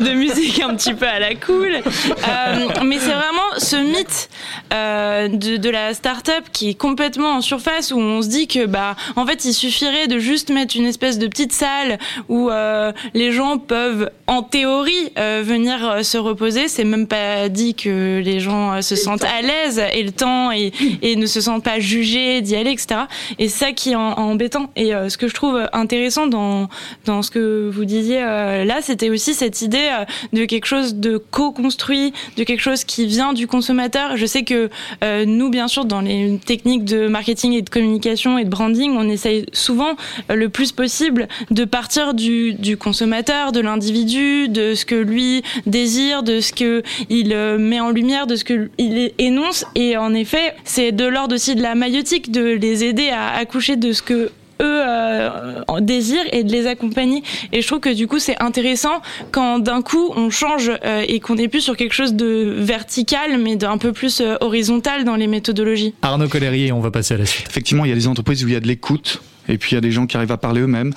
[0.00, 1.74] de musique un petit peu à la cool.
[1.74, 4.28] Euh, mais c'est vraiment ce mythe
[4.72, 8.66] euh, de, de, la start-up qui est complètement en surface où on se dit que
[8.66, 11.98] bah en fait il suffirait de juste mettre une espèce de petite salle
[12.28, 16.68] où euh, les gens peuvent en théorie venir se reposer.
[16.68, 20.72] C'est même pas dit que les gens se sentent à l'aise et le temps et,
[21.02, 23.02] et, ne se sentent pas jugés d'y aller, etc.
[23.38, 24.70] Et ça qui est embêtant.
[24.76, 26.68] Et ce que je trouve intéressant dans
[27.04, 30.94] dans ce que vous disiez euh, là, c'était aussi cette idée euh, de quelque chose
[30.94, 34.16] de co-construit, de quelque chose qui vient du consommateur.
[34.16, 34.70] Je sais que
[35.02, 38.92] euh, nous, bien sûr, dans les techniques de marketing et de communication et de branding,
[38.96, 39.96] on essaye souvent
[40.28, 46.40] le plus possible de partir du, consommateur, de l'individu, de ce que lui désire, de
[46.40, 49.64] ce que il met en lumière, de ce que il énonce.
[49.74, 53.76] Et en effet, c'est de l'ordre aussi de la maïotique de les aider à accoucher
[53.76, 57.22] de ce que eux euh, désirent et de les accompagner.
[57.52, 61.20] Et je trouve que du coup c'est intéressant quand d'un coup on change euh, et
[61.20, 65.16] qu'on n'est plus sur quelque chose de vertical mais d'un peu plus euh, horizontal dans
[65.16, 65.94] les méthodologies.
[66.02, 67.46] Arnaud Colérier, on va passer à la suite.
[67.48, 69.74] Effectivement, il y a des entreprises où il y a de l'écoute et puis il
[69.74, 70.92] y a des gens qui arrivent à parler eux-mêmes.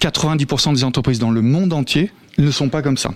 [0.00, 3.10] 90% des entreprises dans le monde entier ne sont pas comme ça.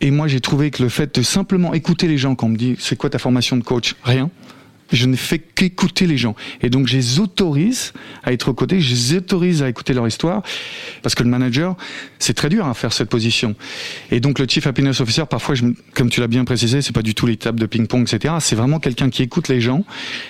[0.00, 2.56] Et moi, j'ai trouvé que le fait de simplement écouter les gens quand on me
[2.56, 3.94] dit c'est quoi ta formation de coach?
[4.02, 4.30] Rien
[4.92, 6.34] je ne fais qu'écouter les gens.
[6.62, 7.92] Et donc, je les autorise
[8.22, 10.42] à être aux côtés, je les autorise à écouter leur histoire,
[11.02, 11.76] parce que le manager,
[12.18, 13.54] c'est très dur à faire cette position.
[14.10, 17.02] Et donc, le Chief Happiness Officer, parfois, je, comme tu l'as bien précisé, c'est pas
[17.02, 18.34] du tout les tables de ping-pong, etc.
[18.40, 19.84] C'est vraiment quelqu'un qui écoute les gens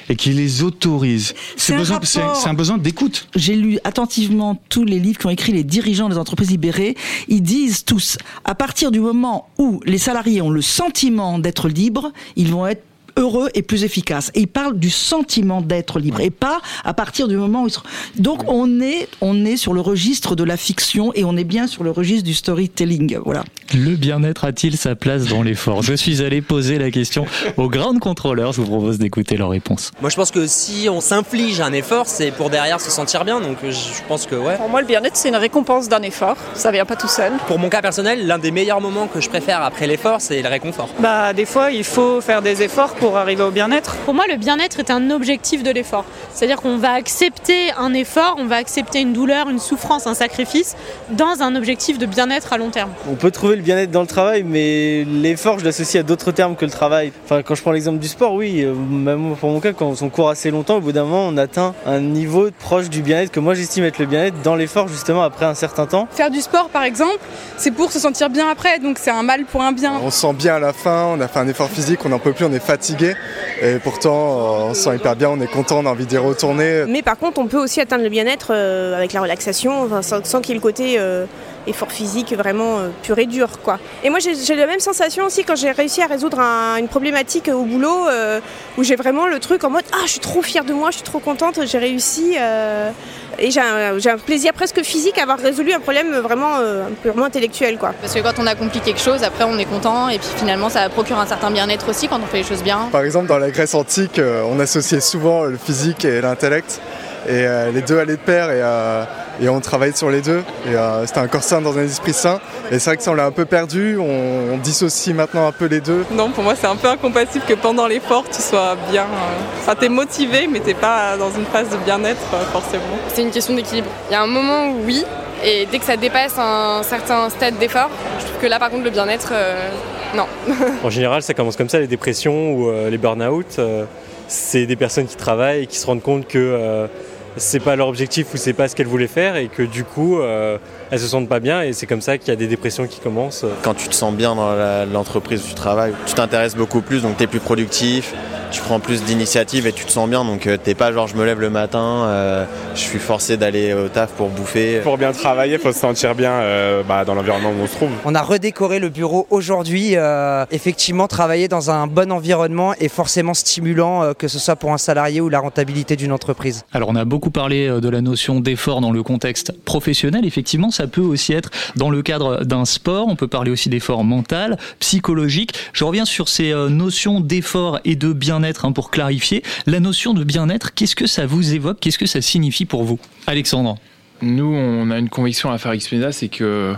[0.09, 1.35] et qui les autorise.
[1.57, 2.01] C'est un,
[2.47, 3.29] un besoin d'écoute.
[3.35, 6.97] J'ai lu attentivement tous les livres qu'ont écrit les dirigeants des entreprises libérées.
[7.29, 12.13] Ils disent tous, à partir du moment où les salariés ont le sentiment d'être libres,
[12.37, 12.83] ils vont être
[13.17, 14.31] heureux et plus efficace.
[14.35, 18.23] Et il parle du sentiment d'être libre et pas à partir du moment où il
[18.23, 21.67] Donc on est on est sur le registre de la fiction et on est bien
[21.67, 23.19] sur le registre du storytelling.
[23.25, 23.45] Voilà.
[23.75, 25.83] Le bien-être a-t-il sa place dans l'effort?
[25.83, 28.53] Je suis allé poser la question aux grandes contrôleurs.
[28.53, 29.91] Je vous propose d'écouter leurs réponses.
[30.01, 33.41] Moi je pense que si on s'inflige un effort, c'est pour derrière se sentir bien.
[33.41, 34.57] Donc je pense que ouais.
[34.57, 36.37] Pour moi le bien-être c'est une récompense d'un effort.
[36.55, 37.33] Ça vient pas tout seul.
[37.47, 40.49] Pour mon cas personnel, l'un des meilleurs moments que je préfère après l'effort, c'est le
[40.49, 40.89] réconfort.
[41.01, 44.37] Bah des fois il faut faire des efforts pour arriver au bien-être Pour moi, le
[44.37, 46.05] bien-être est un objectif de l'effort.
[46.33, 50.75] C'est-à-dire qu'on va accepter un effort, on va accepter une douleur, une souffrance, un sacrifice
[51.11, 52.91] dans un objectif de bien-être à long terme.
[53.11, 56.57] On peut trouver le bien-être dans le travail, mais l'effort, je l'associe à d'autres termes
[56.57, 57.13] que le travail.
[57.25, 60.09] Enfin, quand je prends l'exemple du sport, oui, euh, même pour mon cas, quand on
[60.09, 63.41] court assez longtemps, au bout d'un moment, on atteint un niveau proche du bien-être que
[63.41, 66.09] moi j'estime être le bien-être dans l'effort, justement, après un certain temps.
[66.11, 67.19] Faire du sport, par exemple,
[67.59, 70.01] c'est pour se sentir bien après, donc c'est un mal pour un bien.
[70.03, 72.19] On se sent bien à la fin, on a fait un effort physique, on n'en
[72.19, 75.81] peut plus, on est fatigué Et pourtant, on se sent hyper bien, on est content,
[75.81, 76.85] on a envie d'y retourner.
[76.89, 80.41] Mais par contre, on peut aussi atteindre le bien-être euh, avec la relaxation, sans, sans
[80.41, 81.27] qu'il y ait le côté euh,
[81.67, 83.49] effort physique vraiment euh, pur et dur.
[83.63, 83.79] Quoi.
[84.03, 87.49] Et moi, j'ai la même sensation aussi quand j'ai réussi à résoudre un- une problématique
[87.53, 88.41] au boulot, euh,
[88.79, 90.97] où j'ai vraiment le truc en mode Ah, je suis trop fière de moi, je
[90.97, 92.37] suis trop contente, j'ai réussi.
[92.39, 92.91] euh,
[93.37, 97.79] et j'ai un, plaisir presque physique à avoir résolu un problème vraiment euh, purement intellectuel.
[97.79, 97.93] Quoi.
[98.01, 100.89] Parce que quand on accomplit quelque chose, après on est content et puis finalement ça
[100.89, 102.89] procure un certain bien-être aussi quand on fait les choses bien.
[102.93, 106.81] Par exemple, dans la Grèce antique, on associait souvent le physique et l'intellect.
[107.27, 109.05] Et euh, les deux allaient de pair et, euh,
[109.41, 110.43] et on travaillait sur les deux.
[110.67, 112.39] Et euh, c'était un corps sain dans un esprit sain.
[112.71, 113.97] Et c'est vrai que ça, on l'a un peu perdu.
[113.99, 116.05] On, on dissocie maintenant un peu les deux.
[116.11, 119.03] Non, pour moi, c'est un peu incompatible que pendant l'effort, tu sois bien.
[119.05, 122.83] euh, Enfin, t'es motivé, mais t'es pas dans une phase de bien-être, euh, forcément.
[123.15, 123.89] C'est une question d'équilibre.
[124.11, 125.05] Il y a un moment où oui,
[125.43, 128.85] et dès que ça dépasse un certain stade d'effort, je trouve que là par contre
[128.85, 129.69] le bien-être, euh,
[130.15, 130.27] non.
[130.85, 133.47] En général, ça commence comme ça, les dépressions ou euh, les burn-out.
[133.59, 133.85] euh,
[134.27, 136.87] c'est des personnes qui travaillent et qui se rendent compte que euh,
[137.37, 140.19] c'est pas leur objectif ou c'est pas ce qu'elles voulaient faire et que du coup,
[140.19, 140.59] euh,
[140.91, 143.01] elles se sentent pas bien et c'est comme ça qu'il y a des dépressions qui
[143.01, 143.45] commencent.
[143.63, 147.17] Quand tu te sens bien dans l'entreprise où tu travailles, tu t'intéresses beaucoup plus, donc
[147.17, 148.15] tu es plus productif,
[148.55, 150.25] tu prends plus d'initiative et tu te sens bien.
[150.25, 153.75] Donc euh, t'es pas genre je me lève le matin, euh, je suis forcé d'aller
[153.75, 154.79] au taf pour bouffer.
[154.81, 157.75] Pour bien travailler, il faut se sentir bien euh, bah, dans l'environnement où on se
[157.75, 157.91] trouve.
[158.05, 159.97] On a redécoré le bureau aujourd'hui.
[159.97, 164.73] euh, effectivement, travailler dans un bon environnement est forcément stimulant, euh, que ce soit pour
[164.73, 166.65] un salarié ou la rentabilité d'une entreprise.
[166.73, 170.25] Alors on a beaucoup parlé de la notion d'effort dans le contexte professionnel.
[170.25, 173.09] Effectivement, ça peut aussi être dans le cadre d'un sport.
[173.09, 175.55] On peut parler aussi d'effort mental, psychologique.
[175.73, 179.43] Je reviens sur ces notions d'effort et de bien-être hein, pour clarifier.
[179.67, 181.79] La notion de bien-être, qu'est-ce que ça vous évoque?
[181.81, 182.99] Qu'est-ce que ça signifie pour vous?
[183.27, 183.79] Alexandre
[184.25, 186.75] Nous, on a une conviction à faire Xpeda, c'est que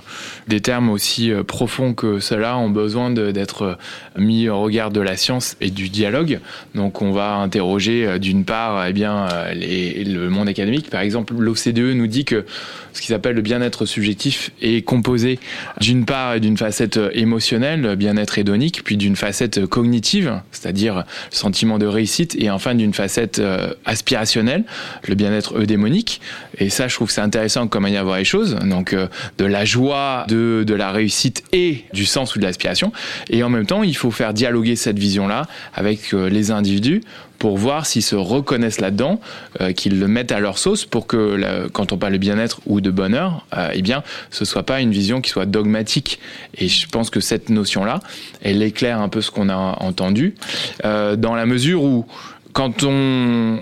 [0.48, 3.74] des termes aussi euh, profonds que cela ont besoin d'être euh,
[4.18, 6.40] mis au regard de la science et du dialogue.
[6.74, 10.90] Donc, on va interroger euh, d'une part, eh bien, le monde académique.
[10.90, 12.44] Par exemple, l'OCDE nous dit que
[12.92, 15.38] ce qui s'appelle le bien-être subjectif est composé
[15.80, 21.78] d'une part d'une facette émotionnelle, le bien-être hédonique, puis d'une facette cognitive, c'est-à-dire le sentiment
[21.78, 23.40] de réussite, et enfin d'une facette
[23.84, 24.64] aspirationnelle,
[25.06, 26.20] le bien-être eudémonique.
[26.58, 27.35] Et ça, je trouve que c'est intéressant
[27.70, 28.56] comme manière de voir les choses.
[28.64, 32.92] Donc, euh, de la joie, de, de la réussite et du sens ou de l'aspiration.
[33.30, 37.02] Et en même temps, il faut faire dialoguer cette vision-là avec euh, les individus
[37.38, 39.20] pour voir s'ils se reconnaissent là-dedans,
[39.60, 42.80] euh, qu'ils le mettent à leur sauce pour que quand on parle de bien-être ou
[42.80, 46.18] de bonheur, euh, eh bien, ce soit pas une vision qui soit dogmatique.
[46.56, 48.00] Et je pense que cette notion-là,
[48.40, 50.34] elle éclaire un peu ce qu'on a entendu,
[50.82, 52.06] dans la mesure où
[52.52, 53.60] quand on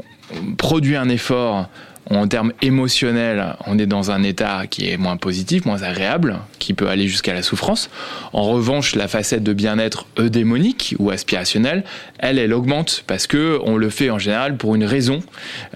[0.57, 1.69] produit un effort
[2.11, 6.75] en termes émotionnels, on est dans un état qui est moins positif, moins agréable, qui
[6.75, 7.91] peut aller jusqu'à la souffrance.
[8.33, 11.85] En revanche, la facette de bien-être eudémonique ou aspirationnelle,
[12.19, 15.21] elle, elle augmente parce que on le fait en général pour une raison.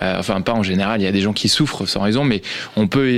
[0.03, 2.43] Euh, enfin, pas en général, il y a des gens qui souffrent sans raison, mais
[2.77, 3.09] on peut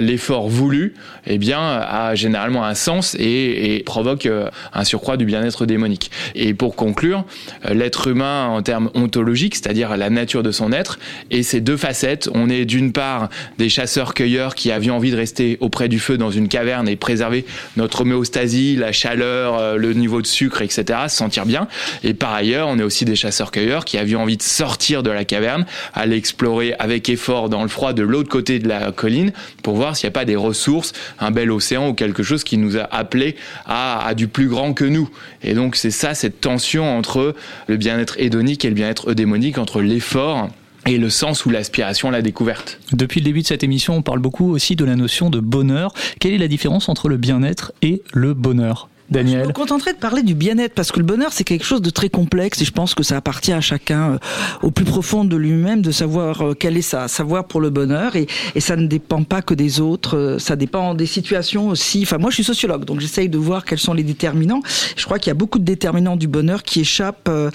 [0.00, 0.94] l'effort voulu,
[1.26, 6.10] eh bien, a généralement un sens et, provoque euh, un surcroît du bien-être démonique.
[6.34, 7.24] Et pour conclure,
[7.66, 10.98] euh, l'être humain en termes ontologiques, c'est-à-dire la nature de son être,
[11.30, 15.56] et ces deux facettes, on est d'une part des chasseurs-cueilleurs qui avions envie de rester
[15.60, 17.44] auprès du feu dans une caverne et préserver
[17.76, 21.68] notre homéostasie, la chaleur, euh, le niveau de sucre, etc., se sentir bien.
[22.02, 25.24] Et par ailleurs, on est aussi des chasseurs-cueilleurs qui avions envie de sortir de la
[25.24, 29.32] caverne, aller explorer avec effort dans le froid de l'autre côté de la colline
[29.62, 32.58] pour voir s'il n'y a pas des ressources, un bel océan ou quelque chose qui
[32.58, 35.10] nous a appelé à, à du plus grand que nous.
[35.42, 37.34] Et donc c'est ça, cette tension entre
[37.66, 40.48] le bien-être hédonique et le bien-être eudémonique, entre l'effort
[40.88, 42.80] et le sens ou l'aspiration, la découverte.
[42.92, 45.92] Depuis le début de cette émission, on parle beaucoup aussi de la notion de bonheur.
[46.18, 48.88] Quelle est la différence entre le bien-être et le bonheur?
[49.10, 51.82] Daniel Je me contenterai de parler du bien-être parce que le bonheur c'est quelque chose
[51.82, 54.18] de très complexe et je pense que ça appartient à chacun euh,
[54.62, 58.16] au plus profond de lui-même de savoir euh, quel est sa savoir pour le bonheur
[58.16, 62.02] et, et ça ne dépend pas que des autres, euh, ça dépend des situations aussi.
[62.02, 64.60] Enfin moi je suis sociologue donc j'essaye de voir quels sont les déterminants.
[64.96, 67.50] Je crois qu'il y a beaucoup de déterminants du bonheur qui échappent euh,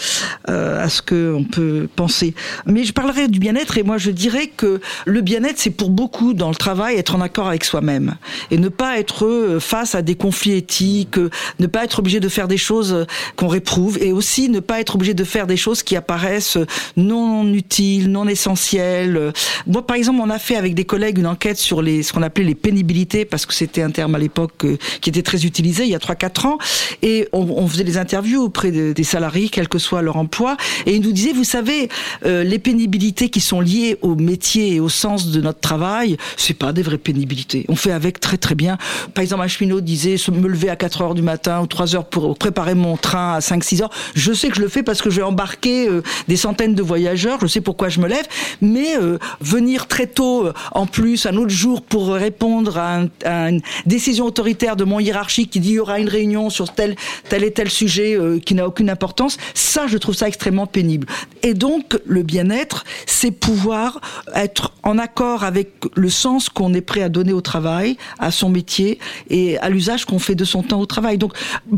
[0.50, 2.34] euh, à ce que on peut penser.
[2.66, 6.34] Mais je parlerai du bien-être et moi je dirais que le bien-être c'est pour beaucoup
[6.34, 8.16] dans le travail être en accord avec soi-même
[8.52, 11.20] et ne pas être euh, face à des conflits éthiques,
[11.60, 14.80] ne pas être obligé de faire des choses euh, qu'on réprouve et aussi ne pas
[14.80, 16.66] être obligé de faire des choses qui apparaissent euh,
[16.98, 19.18] non utiles, non essentielles.
[19.18, 19.32] Euh,
[19.68, 22.22] Moi, par exemple, on a fait avec des collègues une enquête sur les, ce qu'on
[22.22, 24.66] appelait les pénibilités, parce que c'était un terme à l'époque
[25.02, 26.58] qui était très utilisé il y a 3-4 ans,
[27.02, 30.96] et on, faisait des interviews auprès de- des salariés, quel que soit leur emploi, et
[30.96, 31.90] ils nous disaient, vous savez,
[32.26, 36.74] les pénibilités qui sont liées au métier et au sens de notre travail, c'est pas
[36.74, 37.66] des vraies pénibilités.
[37.70, 38.78] On fait avec très très bien.
[39.14, 41.96] Par exemple, un cheminot disait, me lever à 4 heures du matin, matin ou 3
[41.96, 43.90] heures pour préparer mon train à 5-6 heures.
[44.14, 46.84] Je sais que je le fais parce que je vais embarquer euh, des centaines de
[46.84, 47.40] voyageurs.
[47.42, 48.26] Je sais pourquoi je me lève.
[48.62, 53.08] Mais euh, venir très tôt, euh, en plus, un autre jour pour répondre à, un-
[53.26, 56.72] à une décision autoritaire de mon hiérarchique qui dit il y aura une réunion sur
[56.74, 56.96] tel,
[57.30, 61.08] tel et tel sujet qui n'a aucune importance, ça, je trouve ça extrêmement pénible.
[61.42, 64.00] Et donc, le bien-être, c'est pouvoir
[64.36, 68.50] être en accord avec le sens qu'on est prêt à donner au travail, à son
[68.50, 69.00] métier
[69.32, 71.18] et à l'usage qu'on fait de son temps au travail.
[71.24, 71.34] Donc,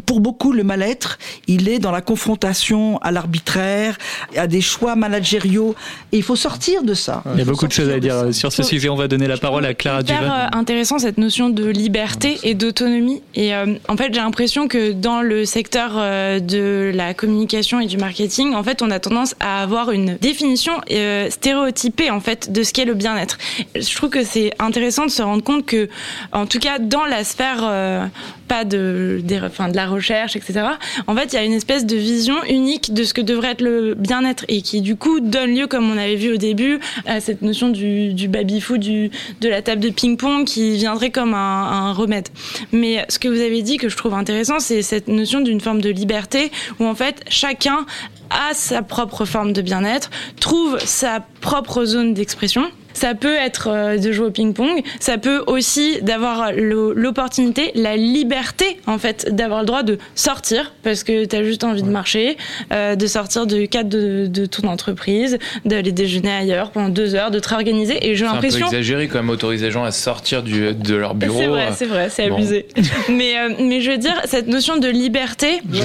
[0.07, 3.97] pour beaucoup, le mal-être, il est dans la confrontation à l'arbitraire,
[4.35, 5.75] à des choix managériaux.
[6.11, 7.23] Et il faut sortir de ça.
[7.33, 8.89] Il y a beaucoup de choses à dire sur ce sujet.
[8.89, 10.23] On va donner la parole à Clara Duval.
[10.23, 13.21] euh, intéressant cette notion de liberté et d'autonomie.
[13.35, 17.85] Et euh, en fait, j'ai l'impression que dans le secteur euh, de la communication et
[17.85, 22.51] du marketing, en fait, on a tendance à avoir une définition euh, stéréotypée en fait
[22.51, 23.37] de ce qu'est le bien-être.
[23.75, 25.89] Je trouve que c'est intéressant de se rendre compte que,
[26.31, 28.05] en tout cas, dans la sphère euh,
[28.47, 30.61] pas de, enfin, de la recherche, etc.
[31.07, 33.61] En fait, il y a une espèce de vision unique de ce que devrait être
[33.61, 37.19] le bien-être et qui, du coup, donne lieu, comme on avait vu au début, à
[37.19, 42.29] cette notion du, baby-foot, de la table de ping-pong qui viendrait comme un remède.
[42.71, 45.81] Mais ce que vous avez dit que je trouve intéressant, c'est cette notion d'une forme
[45.81, 47.85] de liberté où, en fait, chacun
[48.29, 52.69] a sa propre forme de bien-être, trouve sa propre zone d'expression.
[52.95, 58.79] Ça peut être euh, de jouer au ping-pong, ça peut aussi d'avoir l'opportunité, la liberté
[58.87, 62.37] en fait, d'avoir le droit de sortir parce que tu as juste envie de marcher,
[62.73, 67.31] euh, de sortir du cadre de, de ton entreprise, d'aller déjeuner ailleurs pendant deux heures,
[67.31, 67.97] de te réorganiser.
[68.01, 70.73] Et j'ai C'est un peu l'impression exagéré quand même autoriser les gens à sortir du,
[70.73, 71.37] de leur bureau.
[71.37, 72.35] c'est vrai, euh, c'est vrai, c'est bon.
[72.35, 72.67] abusé.
[73.09, 75.81] mais, euh, mais je veux dire, cette notion de liberté, là,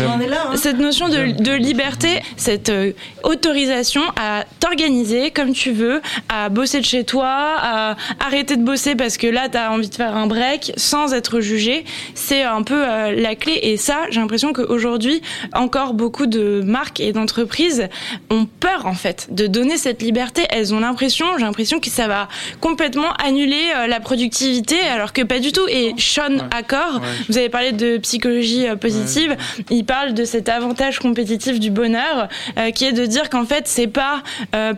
[0.51, 0.57] hein.
[0.57, 2.93] cette notion de, de liberté, cette euh,
[3.23, 8.95] autorisation à t'organiser comme tu veux, à bosser de chez toi, à arrêter de bosser
[8.95, 11.85] parce que là, tu as envie de faire un break sans être jugé,
[12.15, 13.59] c'est un peu euh, la clé.
[13.63, 15.23] Et ça, j'ai l'impression qu'aujourd'hui,
[15.55, 17.89] encore beaucoup de marques et d'entreprises
[18.31, 20.43] ont peur, en fait, de donner cette liberté.
[20.51, 22.29] Elles ont l'impression, j'ai l'impression que ça va
[22.61, 25.67] complètement annuler euh, la productivité, alors que pas du tout.
[25.69, 29.37] Et Sean Accor, vous avez parlé de psychologie euh, positive,
[29.71, 32.29] il parle de cet avantage compétitif du bonheur,
[32.75, 34.23] qui est de dire qu'en fait, c'est pas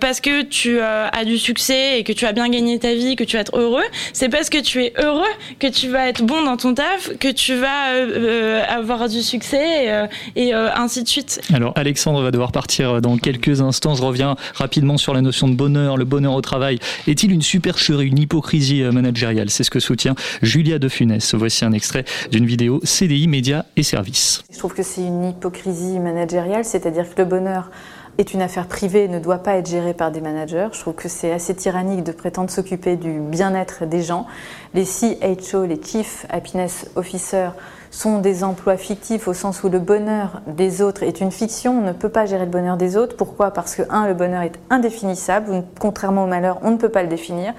[0.01, 3.25] parce que tu as du succès et que tu as bien gagné ta vie que
[3.25, 5.23] tu vas être heureux, c'est parce que tu es heureux
[5.59, 9.23] que tu vas être bon dans ton taf, que tu vas euh, euh, avoir du
[9.23, 11.41] succès euh, et euh, ainsi de suite.
[11.53, 13.95] Alors Alexandre va devoir partir dans quelques instants.
[13.95, 16.79] Je reviens rapidement sur la notion de bonheur, le bonheur au travail.
[17.07, 19.51] Est-il une supercherie, une hypocrisie managériale?
[19.51, 21.35] C'est ce que soutient Julia de Funès.
[21.35, 24.43] Voici un extrait d'une vidéo CDI Médias et Services.
[24.53, 27.71] Je trouve que c'est une hypocrisie managériale, c'est-à-dire que le bonheur
[28.19, 30.69] est une affaire privée et ne doit pas être géré par des managers.
[30.73, 34.27] Je trouve que c'est assez tyrannique de prétendre s'occuper du bien-être des gens.
[34.75, 37.53] Les CHO, les Chief Happiness Officers,
[37.91, 41.79] sont des emplois fictifs au sens où le bonheur des autres est une fiction.
[41.79, 43.17] On ne peut pas gérer le bonheur des autres.
[43.17, 43.51] Pourquoi?
[43.51, 45.63] Parce que, un, le bonheur est indéfinissable.
[45.79, 47.53] Contrairement au malheur, on ne peut pas le définir.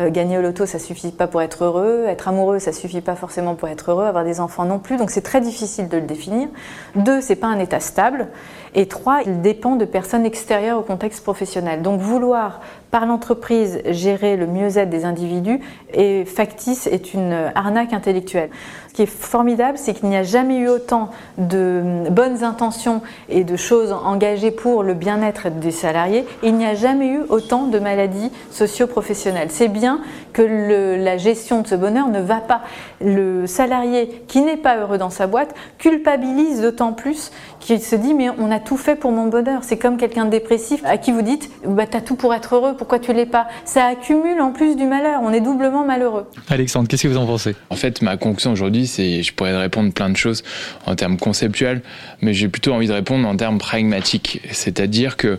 [0.00, 2.04] Euh, gagner au loto, ça suffit pas pour être heureux.
[2.06, 4.04] Être amoureux, ça suffit pas forcément pour être heureux.
[4.04, 4.96] Avoir des enfants non plus.
[4.96, 6.48] Donc c'est très difficile de le définir.
[6.94, 8.28] Deux, c'est pas un état stable.
[8.74, 11.82] Et trois, il dépend de personnes extérieures au contexte professionnel.
[11.82, 15.60] Donc vouloir par l'entreprise gérer le mieux-être des individus
[15.92, 18.50] est factice, est une arnaque intellectuelle.
[18.88, 23.44] Ce qui est formidable, c'est qu'il n'y a jamais eu autant de bonnes intentions et
[23.44, 26.24] de choses engagées pour le bien-être des salariés.
[26.42, 29.50] Il n'y a jamais eu autant de maladies socio-professionnelles.
[29.50, 29.87] C'est bien
[30.32, 32.62] que le- la gestion de ce bonheur ne va pas.
[33.00, 38.14] Le salarié qui n'est pas heureux dans sa boîte culpabilise d'autant plus qu'il se dit
[38.14, 39.60] mais on a tout fait pour mon bonheur.
[39.62, 42.74] C'est comme quelqu'un de dépressif à qui vous dites bah t'as tout pour être heureux,
[42.76, 43.48] pourquoi tu l'es pas?
[43.64, 45.20] Ça accumule en plus du malheur.
[45.22, 46.26] On est doublement malheureux.
[46.50, 47.54] Alexandre, qu'est-ce que vous en pensez?
[47.70, 50.42] En fait, ma conclusion aujourd'hui, c'est, je pourrais répondre plein de choses
[50.86, 51.82] en termes conceptuels,
[52.20, 54.40] mais j'ai plutôt envie de répondre en termes pragmatiques.
[54.52, 55.38] C'est-à-dire que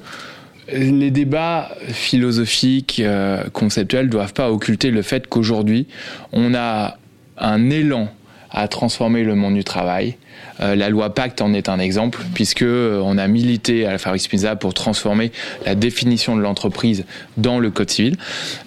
[0.71, 5.87] les débats philosophiques, euh, conceptuels, doivent pas occulter le fait qu'aujourd'hui,
[6.31, 6.97] on a
[7.37, 8.09] un élan
[8.51, 10.17] à transformer le monde du travail.
[10.59, 13.97] Euh, la loi Pacte en est un exemple, puisque euh, on a milité à la
[13.99, 15.31] Fabrice Pizza pour transformer
[15.65, 17.05] la définition de l'entreprise
[17.37, 18.17] dans le code civil.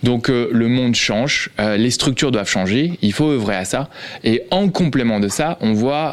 [0.05, 3.89] Donc le monde change, les structures doivent changer, il faut œuvrer à ça.
[4.23, 6.11] Et en complément de ça, on voit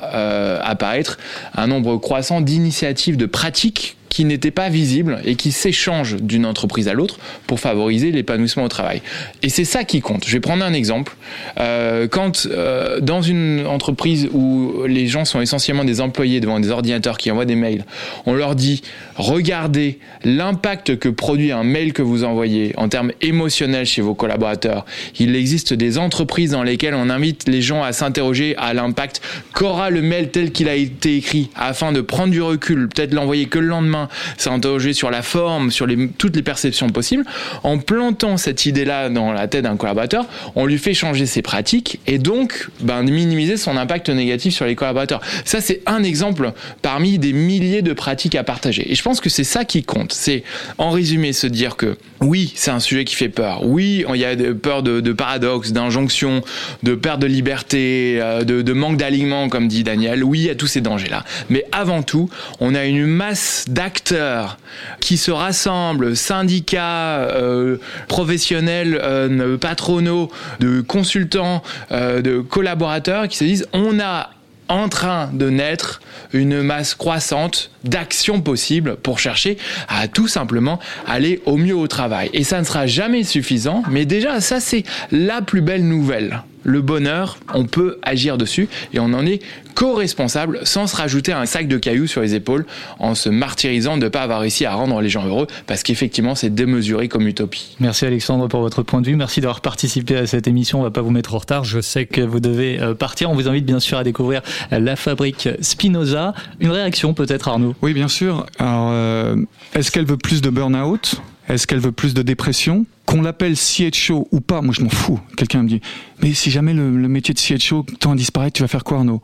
[0.64, 1.20] apparaître
[1.56, 6.88] un nombre croissant d'initiatives, de pratiques qui n'étaient pas visibles et qui s'échangent d'une entreprise
[6.88, 9.02] à l'autre pour favoriser l'épanouissement au travail.
[9.44, 10.26] Et c'est ça qui compte.
[10.26, 11.16] Je vais prendre un exemple.
[11.60, 16.72] Euh, quand euh, dans une entreprise où les gens sont essentiellement des employés devant des
[16.72, 17.86] ordinateurs qui envoient des mails,
[18.26, 18.82] on leur dit
[19.16, 24.86] regardez l'impact que produit un mail que vous envoyez en termes émotionnels chez vos collaborateurs.
[25.20, 29.22] Il existe des entreprises dans lesquelles on invite les gens à s'interroger à l'impact
[29.54, 33.48] qu'aura le mail tel qu'il a été écrit afin de prendre du recul, peut-être l'envoyer
[33.48, 33.99] que le lendemain,
[34.38, 35.88] s'interroger sur la forme, sur
[36.18, 37.26] toutes les perceptions possibles.
[37.64, 40.26] En plantant cette idée-là dans la tête d'un collaborateur,
[40.56, 44.76] on lui fait changer ses pratiques et donc ben, minimiser son impact négatif sur les
[44.76, 45.22] collaborateurs.
[45.46, 48.92] Ça, c'est un exemple parmi des milliers de pratiques à partager.
[48.92, 50.14] Et je pense que c'est ça qui compte.
[50.14, 50.44] C'est,
[50.78, 53.66] en résumé, se dire que oui, c'est un sujet qui fait peur.
[53.66, 56.42] Oui, il y a peur de, de paradoxe, d'injonction,
[56.84, 60.24] de perte de liberté, euh, de, manque d'alignement, comme dit Daniel.
[60.24, 61.24] Oui, il y a tous ces dangers-là.
[61.50, 62.30] Mais avant tout,
[62.60, 64.60] on a une masse d'acteurs
[65.00, 67.78] qui se rassemblent, syndicats, euh,
[68.08, 70.30] professionnels, euh, patronaux,
[70.60, 74.30] de consultants, euh, de collaborateurs qui se disent on a
[74.68, 76.02] en train de naître
[76.34, 82.30] une masse croissante d'actions possibles pour chercher à tout simplement aller au mieux au travail.
[82.34, 86.44] Et ça ne sera jamais suffisant, mais déjà ça c'est la plus belle nouvelle.
[86.64, 89.42] Le bonheur, on peut agir dessus et on en est
[89.76, 92.66] co-responsable sans se rajouter un sac de cailloux sur les épaules
[93.00, 96.36] en se martyrisant de ne pas avoir réussi à rendre les gens heureux parce qu'effectivement
[96.36, 97.78] c'est démesuré comme utopie.
[97.80, 99.16] Merci Alexandre pour votre point de vue.
[99.16, 100.80] Merci d'avoir participé à cette émission.
[100.80, 101.64] On va pas vous mettre en retard.
[101.64, 103.30] Je sais que vous devez euh, partir.
[103.30, 104.42] On vous invite bien sûr à découvrir
[104.72, 106.34] la fabrique Spinoza.
[106.60, 107.76] Une réaction peut-être Arnaud?
[107.82, 108.46] Oui, bien sûr.
[108.58, 109.36] Alors, euh,
[109.74, 111.22] est-ce qu'elle veut plus de burn-out?
[111.48, 112.86] Est-ce qu'elle veut plus de dépression?
[113.10, 115.20] Qu'on l'appelle CHO ou pas, moi je m'en fous.
[115.36, 115.82] Quelqu'un me dit,
[116.22, 119.20] mais si jamais le, métier de CHO tend à disparaître, tu vas faire quoi Arnaud?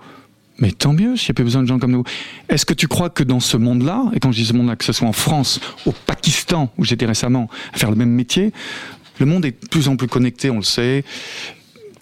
[0.57, 2.03] Mais tant mieux s'il n'y a plus besoin de gens comme nous.
[2.49, 4.85] Est-ce que tu crois que dans ce monde-là, et quand je dis ce monde-là, que
[4.85, 8.53] ce soit en France, au Pakistan, où j'étais récemment, à faire le même métier,
[9.19, 11.03] le monde est de plus en plus connecté, on le sait,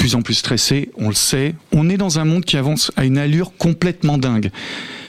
[0.03, 1.55] plus en plus stressé, on le sait.
[1.71, 4.51] On est dans un monde qui avance à une allure complètement dingue.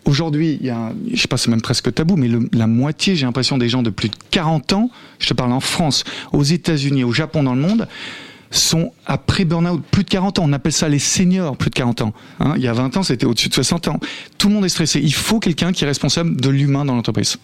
[0.05, 3.27] Aujourd'hui, il y a, je sais pas, c'est même presque tabou, mais la moitié, j'ai
[3.27, 7.03] l'impression, des gens de plus de 40 ans, je te parle en France, aux États-Unis,
[7.03, 7.89] au Japon, dans le monde,
[8.53, 10.45] sont après burn-out, plus de 40 ans.
[10.47, 12.15] On appelle ça les seniors, plus de 40 ans.
[12.39, 13.99] Hein, il y a 20 ans, c'était au-dessus de 60 ans.
[14.39, 15.01] Tout le monde est stressé.
[15.03, 17.37] Il faut quelqu'un qui est responsable de l'humain dans l'entreprise.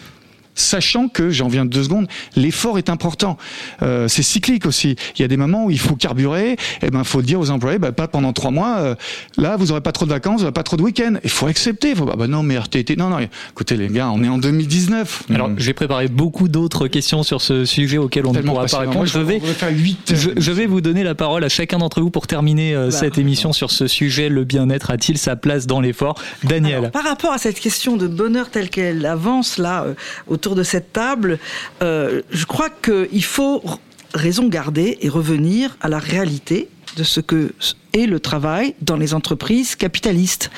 [0.60, 2.06] Sachant que, j'en viens de deux secondes,
[2.36, 3.36] l'effort est important.
[3.82, 4.96] Euh, c'est cyclique aussi.
[5.16, 6.56] Il y a des moments où il faut carburer.
[6.82, 8.78] Et ben, faut dire aux employés, bah, pas pendant trois mois.
[8.78, 8.94] euh,
[9.36, 11.14] là, vous aurez pas trop de vacances, vous aurez pas trop de week-ends.
[11.24, 11.94] Il faut accepter.
[11.94, 13.18] Faut, bah, bah non, mais RTT, non, non.
[13.50, 15.24] Écoutez, les gars, on est en 2019.
[15.34, 18.96] Alors, j'ai préparé beaucoup d'autres questions sur ce sujet auquel on ne pourra pas répondre.
[18.98, 19.40] Moi, je je vais,
[20.08, 22.90] je, je vais vous donner la parole à chacun d'entre vous pour terminer euh, Bah.
[22.90, 24.28] cette émission sur ce sujet.
[24.28, 26.14] Le bien-être a-t-il sa place dans l'effort?
[26.44, 26.78] Daniel.
[26.78, 29.94] Alors, par rapport à cette question de bonheur telle qu'elle avance là euh,
[30.54, 31.38] de cette table,
[31.82, 33.62] euh, je crois qu'il faut
[34.14, 37.52] raison garder et revenir à la réalité de ce que
[37.92, 40.50] est le travail dans les entreprises capitalistes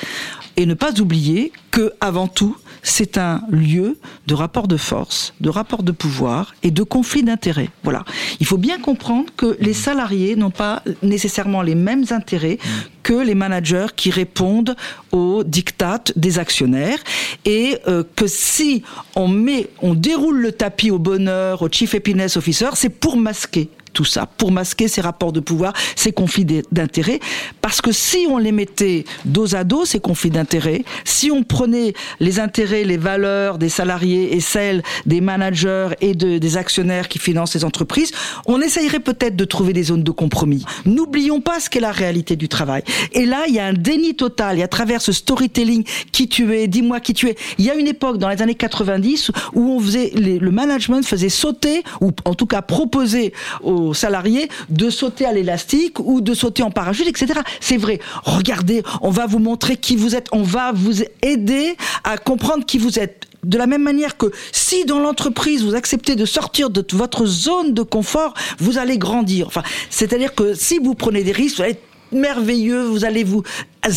[0.57, 3.97] et ne pas oublier que avant tout c'est un lieu
[4.27, 7.69] de rapport de force, de rapport de pouvoir et de conflit d'intérêts.
[7.83, 8.03] Voilà.
[8.39, 12.59] Il faut bien comprendre que les salariés n'ont pas nécessairement les mêmes intérêts
[13.01, 14.75] que les managers qui répondent
[15.11, 16.99] aux dictates des actionnaires
[17.45, 18.83] et euh, que si
[19.15, 23.69] on met, on déroule le tapis au bonheur, au chief happiness officer, c'est pour masquer
[23.93, 27.19] tout ça, pour masquer ces rapports de pouvoir, ces conflits d'intérêts.
[27.61, 31.93] Parce que si on les mettait dos à dos, ces conflits d'intérêts, si on prenait
[32.19, 37.19] les intérêts, les valeurs des salariés et celles des managers et de- des actionnaires qui
[37.19, 38.11] financent les entreprises,
[38.45, 40.65] on essayerait peut-être de trouver des zones de compromis.
[40.85, 42.83] N'oublions pas ce qu'est la réalité du travail.
[43.13, 44.59] Et là, il y a un déni total.
[44.59, 47.35] Et à travers ce storytelling, qui tu es, dis-moi qui tu es.
[47.57, 51.29] Il y a une époque dans les années 90 où on faisait, le management faisait
[51.29, 56.63] sauter, ou en tout cas proposer aux salariés de sauter à l'élastique ou de sauter
[56.63, 57.39] en parachute, etc.
[57.59, 57.99] C'est vrai.
[58.23, 62.77] Regardez, on va vous montrer qui vous êtes, on va vous aider à comprendre qui
[62.77, 63.25] vous êtes.
[63.43, 67.73] De la même manière que si dans l'entreprise vous acceptez de sortir de votre zone
[67.73, 69.47] de confort, vous allez grandir.
[69.47, 71.79] Enfin, c'est-à-dire que si vous prenez des risques, vous allez
[72.13, 73.43] merveilleux, vous allez vous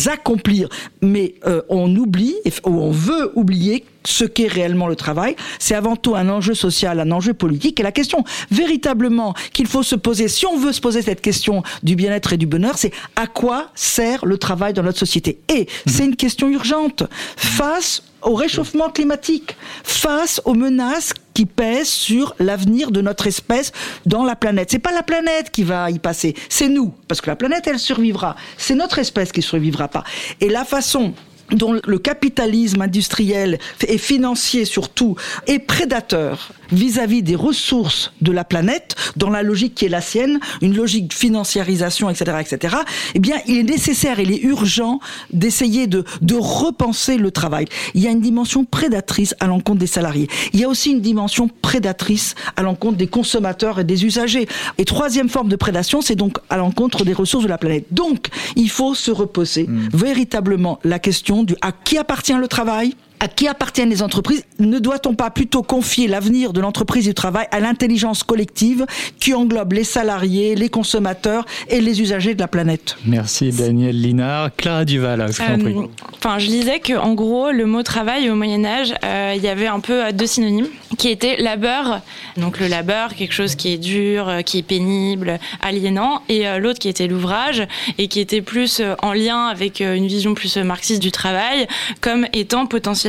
[0.07, 0.67] accomplir.
[1.01, 2.35] Mais euh, on oublie,
[2.65, 5.35] ou on veut oublier ce qu'est réellement le travail.
[5.59, 7.79] C'est avant tout un enjeu social, un enjeu politique.
[7.79, 11.63] Et la question véritablement qu'il faut se poser, si on veut se poser cette question
[11.83, 15.39] du bien-être et du bonheur, c'est à quoi sert le travail dans notre société?
[15.53, 17.03] Et c'est une question urgente
[17.35, 23.71] face au réchauffement climatique, face aux menaces qui pèsent sur l'avenir de notre espèce
[24.05, 24.71] dans la planète.
[24.71, 27.77] C'est pas la planète qui va y passer, c'est nous, parce que la planète elle
[27.77, 28.35] survivra.
[28.57, 30.03] C'est notre espèce qui survivra pas.
[30.41, 31.13] Et la façon
[31.51, 35.15] dont le capitalisme industriel et financier surtout
[35.47, 40.39] est prédateur vis-à-vis des ressources de la planète, dans la logique qui est la sienne,
[40.61, 42.75] une logique de financiarisation, etc., etc.,
[43.15, 44.99] eh bien, il est nécessaire, il est urgent
[45.31, 47.65] d'essayer de, de repenser le travail.
[47.93, 50.27] Il y a une dimension prédatrice à l'encontre des salariés.
[50.53, 54.47] Il y a aussi une dimension prédatrice à l'encontre des consommateurs et des usagers.
[54.77, 57.85] Et troisième forme de prédation, c'est donc à l'encontre des ressources de la planète.
[57.91, 63.47] Donc, il faut se reposer véritablement la question à qui appartient le travail, à qui
[63.47, 68.23] appartiennent les entreprises Ne doit-on pas plutôt confier l'avenir de l'entreprise du travail à l'intelligence
[68.23, 68.85] collective
[69.19, 72.97] qui englobe les salariés, les consommateurs et les usagers de la planète?
[73.05, 74.55] Merci Daniel Linard.
[74.55, 75.73] Clara Duval, je vous en prie.
[75.73, 75.87] Euh,
[76.17, 79.47] Enfin, je lisais que en gros, le mot travail au Moyen Âge, euh, il y
[79.47, 82.01] avait un peu euh, deux synonymes, qui étaient labeur,
[82.37, 86.57] donc le labeur, quelque chose qui est dur, euh, qui est pénible, aliénant, et euh,
[86.59, 90.57] l'autre qui était l'ouvrage et qui était plus euh, en lien avec une vision plus
[90.57, 91.67] marxiste du travail,
[92.01, 93.06] comme étant potentiellement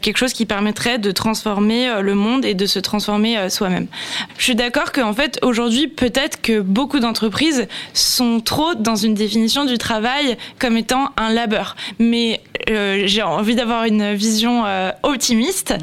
[0.00, 3.86] quelque chose qui permettrait de transformer euh, le monde et de se transformer euh, soi-même.
[4.38, 9.64] Je suis d'accord qu'en fait aujourd'hui peut-être que beaucoup d'entreprises sont trop dans une définition
[9.64, 14.64] du travail comme étant un labeur, mais euh, j'ai envie d'avoir une vision
[15.02, 15.74] optimiste,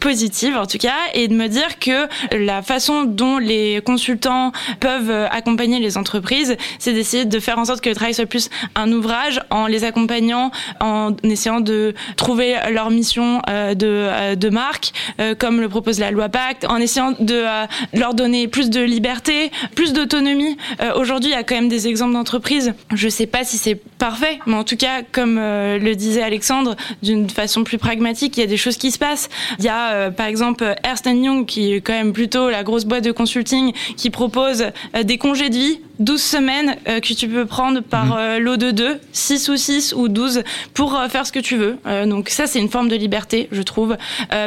[0.00, 5.10] positive en tout cas, et de me dire que la façon dont les consultants peuvent
[5.30, 8.92] accompagner les entreprises, c'est d'essayer de faire en sorte que le travail soit plus un
[8.92, 10.50] ouvrage en les accompagnant,
[10.80, 12.90] en essayant de trouver leur
[13.48, 17.44] euh, de, euh, de marque, euh, comme le propose la loi Pacte, en essayant de
[17.94, 20.56] leur donner plus de liberté, plus d'autonomie.
[20.96, 22.74] Aujourd'hui, il y a quand même des exemples d'entreprises.
[22.94, 27.28] Je sais pas si c'est parfait, mais en tout cas, comme le disait Alexandre, d'une
[27.30, 29.28] façon plus pragmatique, il y a des choses qui se passent.
[29.58, 33.04] Il y a par exemple Ernst Young, qui est quand même plutôt la grosse boîte
[33.04, 34.66] de consulting, qui propose
[35.02, 38.70] des congés de vie 12 semaines euh, que tu peux prendre par euh, lot de
[38.70, 40.42] 2, 6 ou 6 ou 12
[40.74, 41.76] pour euh, faire ce que tu veux.
[41.86, 43.96] Euh, donc ça c'est une forme de liberté, je trouve.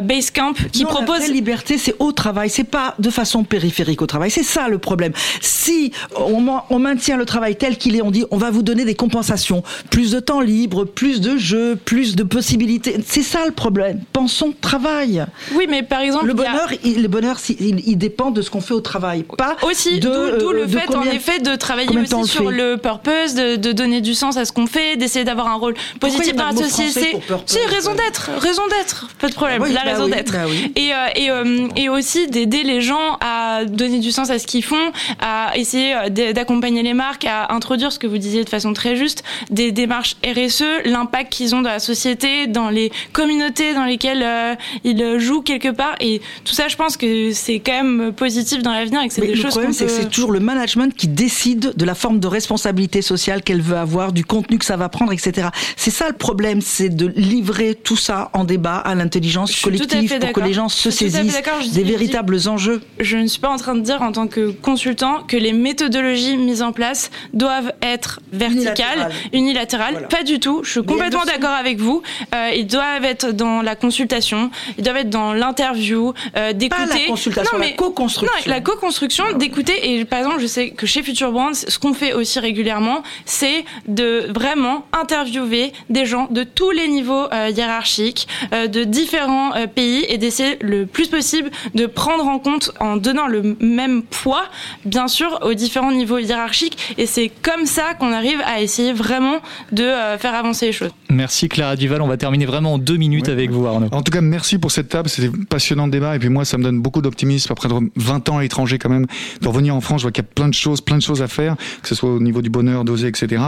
[0.03, 4.01] Basecamp qui Non, propose la vraie liberté, c'est au travail, c'est pas de façon périphérique
[4.01, 4.31] au travail.
[4.31, 5.11] C'est ça le problème.
[5.41, 8.63] Si on, ma- on maintient le travail tel qu'il est, on dit on va vous
[8.63, 12.95] donner des compensations, plus de temps libre, plus de jeux, plus de possibilités.
[13.05, 14.01] C'est ça le problème.
[14.13, 15.25] Pensons travail.
[15.55, 18.49] Oui, mais par exemple, le a- bonheur, il, le bonheur, il, il dépend de ce
[18.49, 21.87] qu'on fait au travail, pas aussi d'où le de fait combien- en effet de travailler
[21.87, 24.95] combien aussi le sur le purpose, de, de donner du sens à ce qu'on fait,
[24.97, 27.17] d'essayer d'avoir un rôle positif dans la société.
[27.45, 30.31] C'est raison d'être, raison d'être, pas de problème, Ah oui, la bah raison oui, d'être.
[30.31, 30.71] bah oui.
[30.75, 34.47] Et, euh, et, euh, et aussi d'aider les gens à donner du sens à ce
[34.47, 38.49] qu'ils font, à essayer euh, d'accompagner les marques, à introduire ce que vous disiez de
[38.49, 43.73] façon très juste, des démarches RSE, l'impact qu'ils ont dans la société, dans les communautés
[43.73, 45.95] dans lesquelles euh, ils jouent quelque part.
[45.99, 49.21] Et tout ça, je pense que c'est quand même positif dans l'avenir et que c'est
[49.21, 51.95] des le choses problème, qu'on c'est que c'est toujours le management qui décide de la
[51.95, 55.47] forme de responsabilité sociale qu'elle veut avoir, du contenu que ça va prendre, etc.
[55.75, 60.31] C'est ça le problème, c'est de livrer tout ça en débat à l'intelligence collective pour
[60.33, 61.41] que les gens se saisissent
[61.73, 62.81] des dis- véritables enjeux.
[62.99, 66.37] je ne suis pas en train de dire en tant que consultant que les méthodologies
[66.37, 69.11] mises en place doivent être verticales, Unilatérales.
[69.33, 69.93] unilatérales.
[69.93, 70.07] Voilà.
[70.07, 70.61] Pas du tout.
[70.63, 72.01] Je suis Mais complètement d'accord avec vous.
[72.35, 76.83] Euh, ils doivent être dans la consultation, ils doivent être dans l'interview, euh, d'écouter.
[77.03, 78.31] la consultation, la co-construction.
[78.45, 79.93] Non, la co-construction, d'écouter.
[79.95, 84.31] Et par exemple, je sais que chez Future Ce qu'on fait aussi régulièrement, c'est de
[84.33, 90.03] vraiment interviewer des gens de tous les niveaux euh, hiérarchiques, euh, de différents euh, pays,
[90.09, 94.45] et d'essayer le plus possible de prendre en compte, en donnant le même poids,
[94.85, 96.95] bien sûr, aux différents niveaux hiérarchiques.
[96.97, 99.37] Et c'est comme ça qu'on arrive à essayer vraiment
[99.71, 100.91] de faire avancer les choses.
[101.11, 102.01] Merci Clara Duval.
[102.01, 103.89] On va terminer vraiment en deux minutes avec vous, Arnaud.
[103.91, 105.09] En tout cas, merci pour cette table.
[105.09, 106.15] C'était passionnant de débat.
[106.15, 109.07] Et puis moi, ça me donne beaucoup d'optimisme après 20 ans à l'étranger quand même.
[109.41, 111.21] De revenir en France, je vois qu'il y a plein de choses, plein de choses
[111.21, 113.43] à faire, que ce soit au niveau du bonheur, d'oser, etc.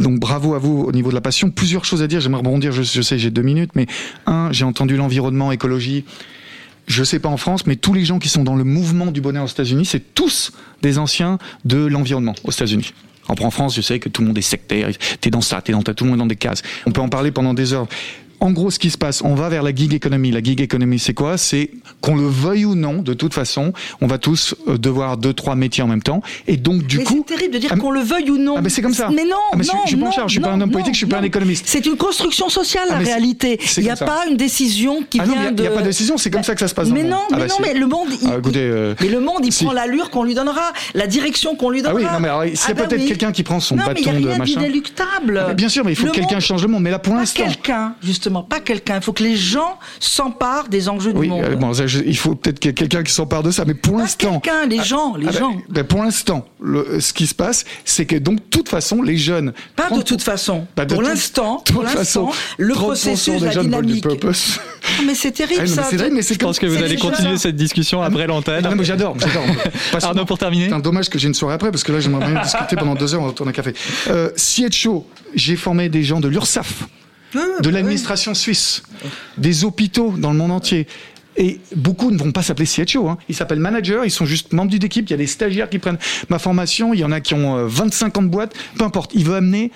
[0.00, 1.50] Donc bravo à vous au niveau de la passion.
[1.50, 2.20] Plusieurs choses à dire.
[2.20, 2.72] J'aimerais rebondir.
[2.72, 3.86] Je, je sais, j'ai deux minutes, mais
[4.26, 6.04] un, j'ai entendu l'environnement, écologie.
[6.88, 9.20] Je sais pas en France, mais tous les gens qui sont dans le mouvement du
[9.20, 10.52] bonheur aux États-Unis, c'est tous
[10.82, 12.92] des anciens de l'environnement aux États-Unis.
[13.28, 14.88] En France, je sais que tout le monde est sectaire,
[15.20, 16.62] t'es dans ça, t'es dans ta, tout le monde est dans des cases.
[16.86, 17.86] On peut en parler pendant des heures.
[18.40, 20.30] En gros, ce qui se passe, on va vers la gig economy.
[20.30, 21.38] La gig economy, c'est quoi?
[21.38, 21.70] C'est
[22.00, 25.54] qu'on le veuille ou non, de toute façon, on va tous euh, devoir deux, trois
[25.54, 26.22] métiers en même temps.
[26.46, 28.54] Et donc, du mais coup, c'est terrible de dire qu'on le veuille ou non.
[28.58, 29.08] Ah, mais c'est comme ça.
[29.14, 30.60] Mais non, Ah, mais je- non, je suis pas en charge, je suis pas un
[30.60, 31.64] homme non, politique, je suis pas un économiste.
[31.66, 33.58] C'est une construction sociale, Ah, la réalité.
[33.78, 35.62] Il n'y a pas une décision qui ah non, vient il de.
[35.62, 36.88] n'y a, pas de décision, c'est comme ça que ça se passe.
[36.90, 37.16] Mais non.
[37.32, 39.52] Ah mais bah non, mais le monde, il, Ah, écoutez, euh, mais le monde, il
[39.52, 39.64] si.
[39.64, 42.00] prend l'allure qu'on lui donnera, la direction qu'on lui Ah donnera.
[42.00, 43.84] oui, non, mais alors, s'il y a Ah bah peut-être quelqu'un qui prend son non,
[43.88, 44.60] mais il y bâton a de rien machin.
[44.60, 45.38] d'inéluctable.
[45.42, 46.82] Ah, mais bien sûr, mais il faut que quelqu'un change le monde.
[46.82, 48.25] Mais là, pour l'instant, quelqu'un, justement.
[48.26, 48.96] Justement, pas quelqu'un.
[48.96, 51.44] Il faut que les gens s'emparent des enjeux du Oui, monde.
[51.44, 53.64] euh, bon, ça, je- il faut peut-être qu'il y ait quelqu'un qui s'empare de ça,
[53.64, 54.40] mais pour l'instant.
[54.40, 55.56] quelqu'un, les gens, les Ah ben, gens.
[55.68, 59.16] ben, pour l'instant, le- ce qui se passe, c'est que donc, de toute façon, les
[59.16, 59.52] jeunes.
[59.76, 60.66] Pas de toute façon.
[60.76, 64.02] Bah, de pour toute- l'instant, pour le 30% processus, des la jeunes du dynamique.
[64.02, 64.58] purpose.
[64.84, 65.96] Ah, mais c'est terrible Ah, non, mais ça.
[65.96, 68.62] vrai, mais Je pense que vous allez continuer cette discussion après l'antenne.
[68.66, 69.44] Ah non, mais j'adore, j'adore.
[70.02, 70.68] Arnaud, pour terminer.
[70.68, 72.94] C'est un dommage que j'ai une soirée après, parce que là, j'aimerais bien discuter pendant
[72.94, 73.72] deux heures, on va tourner un café.
[74.08, 76.84] Euh, CHO, j'ai formé des gens de l'URSSAF,
[77.60, 78.82] de l'administration suisse,
[79.38, 80.86] des hôpitaux dans le monde entier.
[81.36, 83.08] Et beaucoup ne vont pas s'appeler CHO.
[83.08, 83.18] Hein.
[83.28, 85.06] Ils s'appellent managers, ils sont juste membres d'une équipe.
[85.08, 85.98] Il y a des stagiaires qui prennent
[86.30, 86.94] ma formation.
[86.94, 88.54] Il y en a qui ont euh, 25 ans de boîte.
[88.78, 89.12] Peu importe.
[89.14, 89.70] Il veut amener,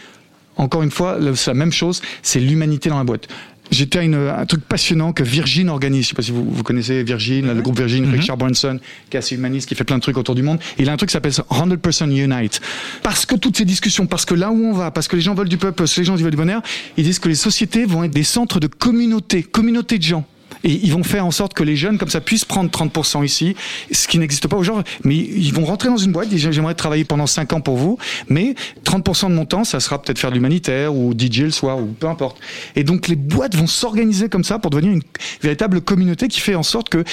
[0.57, 3.29] encore une fois, c'est la même chose, c'est l'humanité dans la boîte.
[3.71, 6.05] J'étais à une- un truc passionnant que Virgin organise.
[6.05, 9.19] Je sais pas si vous, vous connaissez Virgin, le groupe Virgin, Richard Branson, qui est
[9.19, 10.59] assez humaniste, qui fait plein de trucs autour du monde.
[10.79, 12.61] Il a un truc qui s'appelle 100% Unite.
[13.03, 15.35] Parce que toutes ces discussions, parce que là où on va, parce que les gens
[15.35, 16.63] veulent du peuple, parce que les gens veulent du bonheur,
[16.97, 20.25] ils disent que les sociétés vont être des centres de communauté, communauté de gens.
[20.65, 23.57] Et ils vont faire en sorte que les jeunes, comme ça, puissent prendre 30% ici,
[23.91, 24.85] ce qui n'existe pas aujourd'hui.
[25.05, 27.99] Mais ils vont rentrer dans une boîte, disent j'aimerais travailler pendant 5 ans pour vous,
[28.29, 28.55] mais
[28.85, 31.87] 30% de mon temps, ça sera peut-être faire de l'humanitaire ou DJ le soir ou
[31.87, 32.39] peu importe.
[32.77, 35.03] Et donc les boîtes vont s'organiser comme ça pour devenir une
[35.43, 37.05] véritable communauté qui fait en sorte que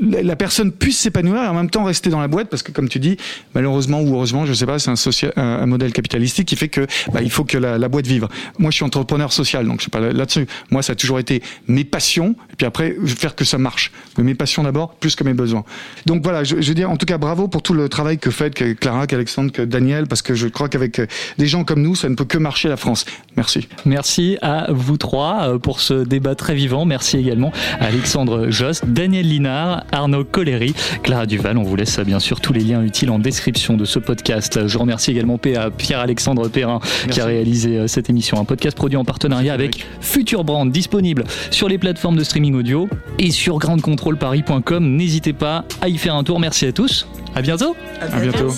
[0.00, 2.88] la personne puisse s'épanouir et en même temps rester dans la boîte parce que comme
[2.88, 3.16] tu dis,
[3.54, 6.86] malheureusement ou heureusement, je sais pas, c'est un, socia- un, modèle capitalistique qui fait que
[7.12, 8.28] bah, il faut que la, boîte vive.
[8.58, 10.46] Moi, je suis entrepreneur social, donc je suis pas là- là-dessus.
[10.70, 12.34] Moi, ça a toujours été mes passions
[12.70, 13.90] après faire que ça marche.
[14.16, 15.64] Mais mes passions d'abord, plus que mes besoins.
[16.06, 18.30] Donc voilà, je, je veux dire, en tout cas, bravo pour tout le travail que
[18.30, 21.06] faites, que Clara, qu'Alexandre, que Daniel, parce que je crois qu'avec euh,
[21.36, 23.04] des gens comme nous, ça ne peut que marcher la France.
[23.36, 23.66] Merci.
[23.84, 26.84] Merci à vous trois euh, pour ce débat très vivant.
[26.84, 31.58] Merci également à Alexandre Jost, Daniel Linard, Arnaud Collery, Clara Duval.
[31.58, 34.68] On vous laisse euh, bien sûr tous les liens utiles en description de ce podcast.
[34.68, 38.38] Je remercie également Pierre-Alexandre Perrin qui a réalisé cette émission.
[38.38, 42.88] Un podcast produit en partenariat avec Future Brand, disponible sur les plateformes de streaming audio
[43.18, 44.96] et sur groundcontrolparis.com.
[44.96, 46.38] N'hésitez pas à y faire un tour.
[46.38, 47.06] Merci à tous.
[47.34, 47.76] À bientôt.
[48.00, 48.50] À bientôt.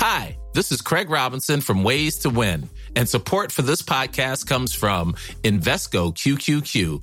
[0.00, 4.72] Hi, this is Craig Robinson from Ways to Win, and support for this podcast comes
[4.72, 7.02] from Invesco QQQ,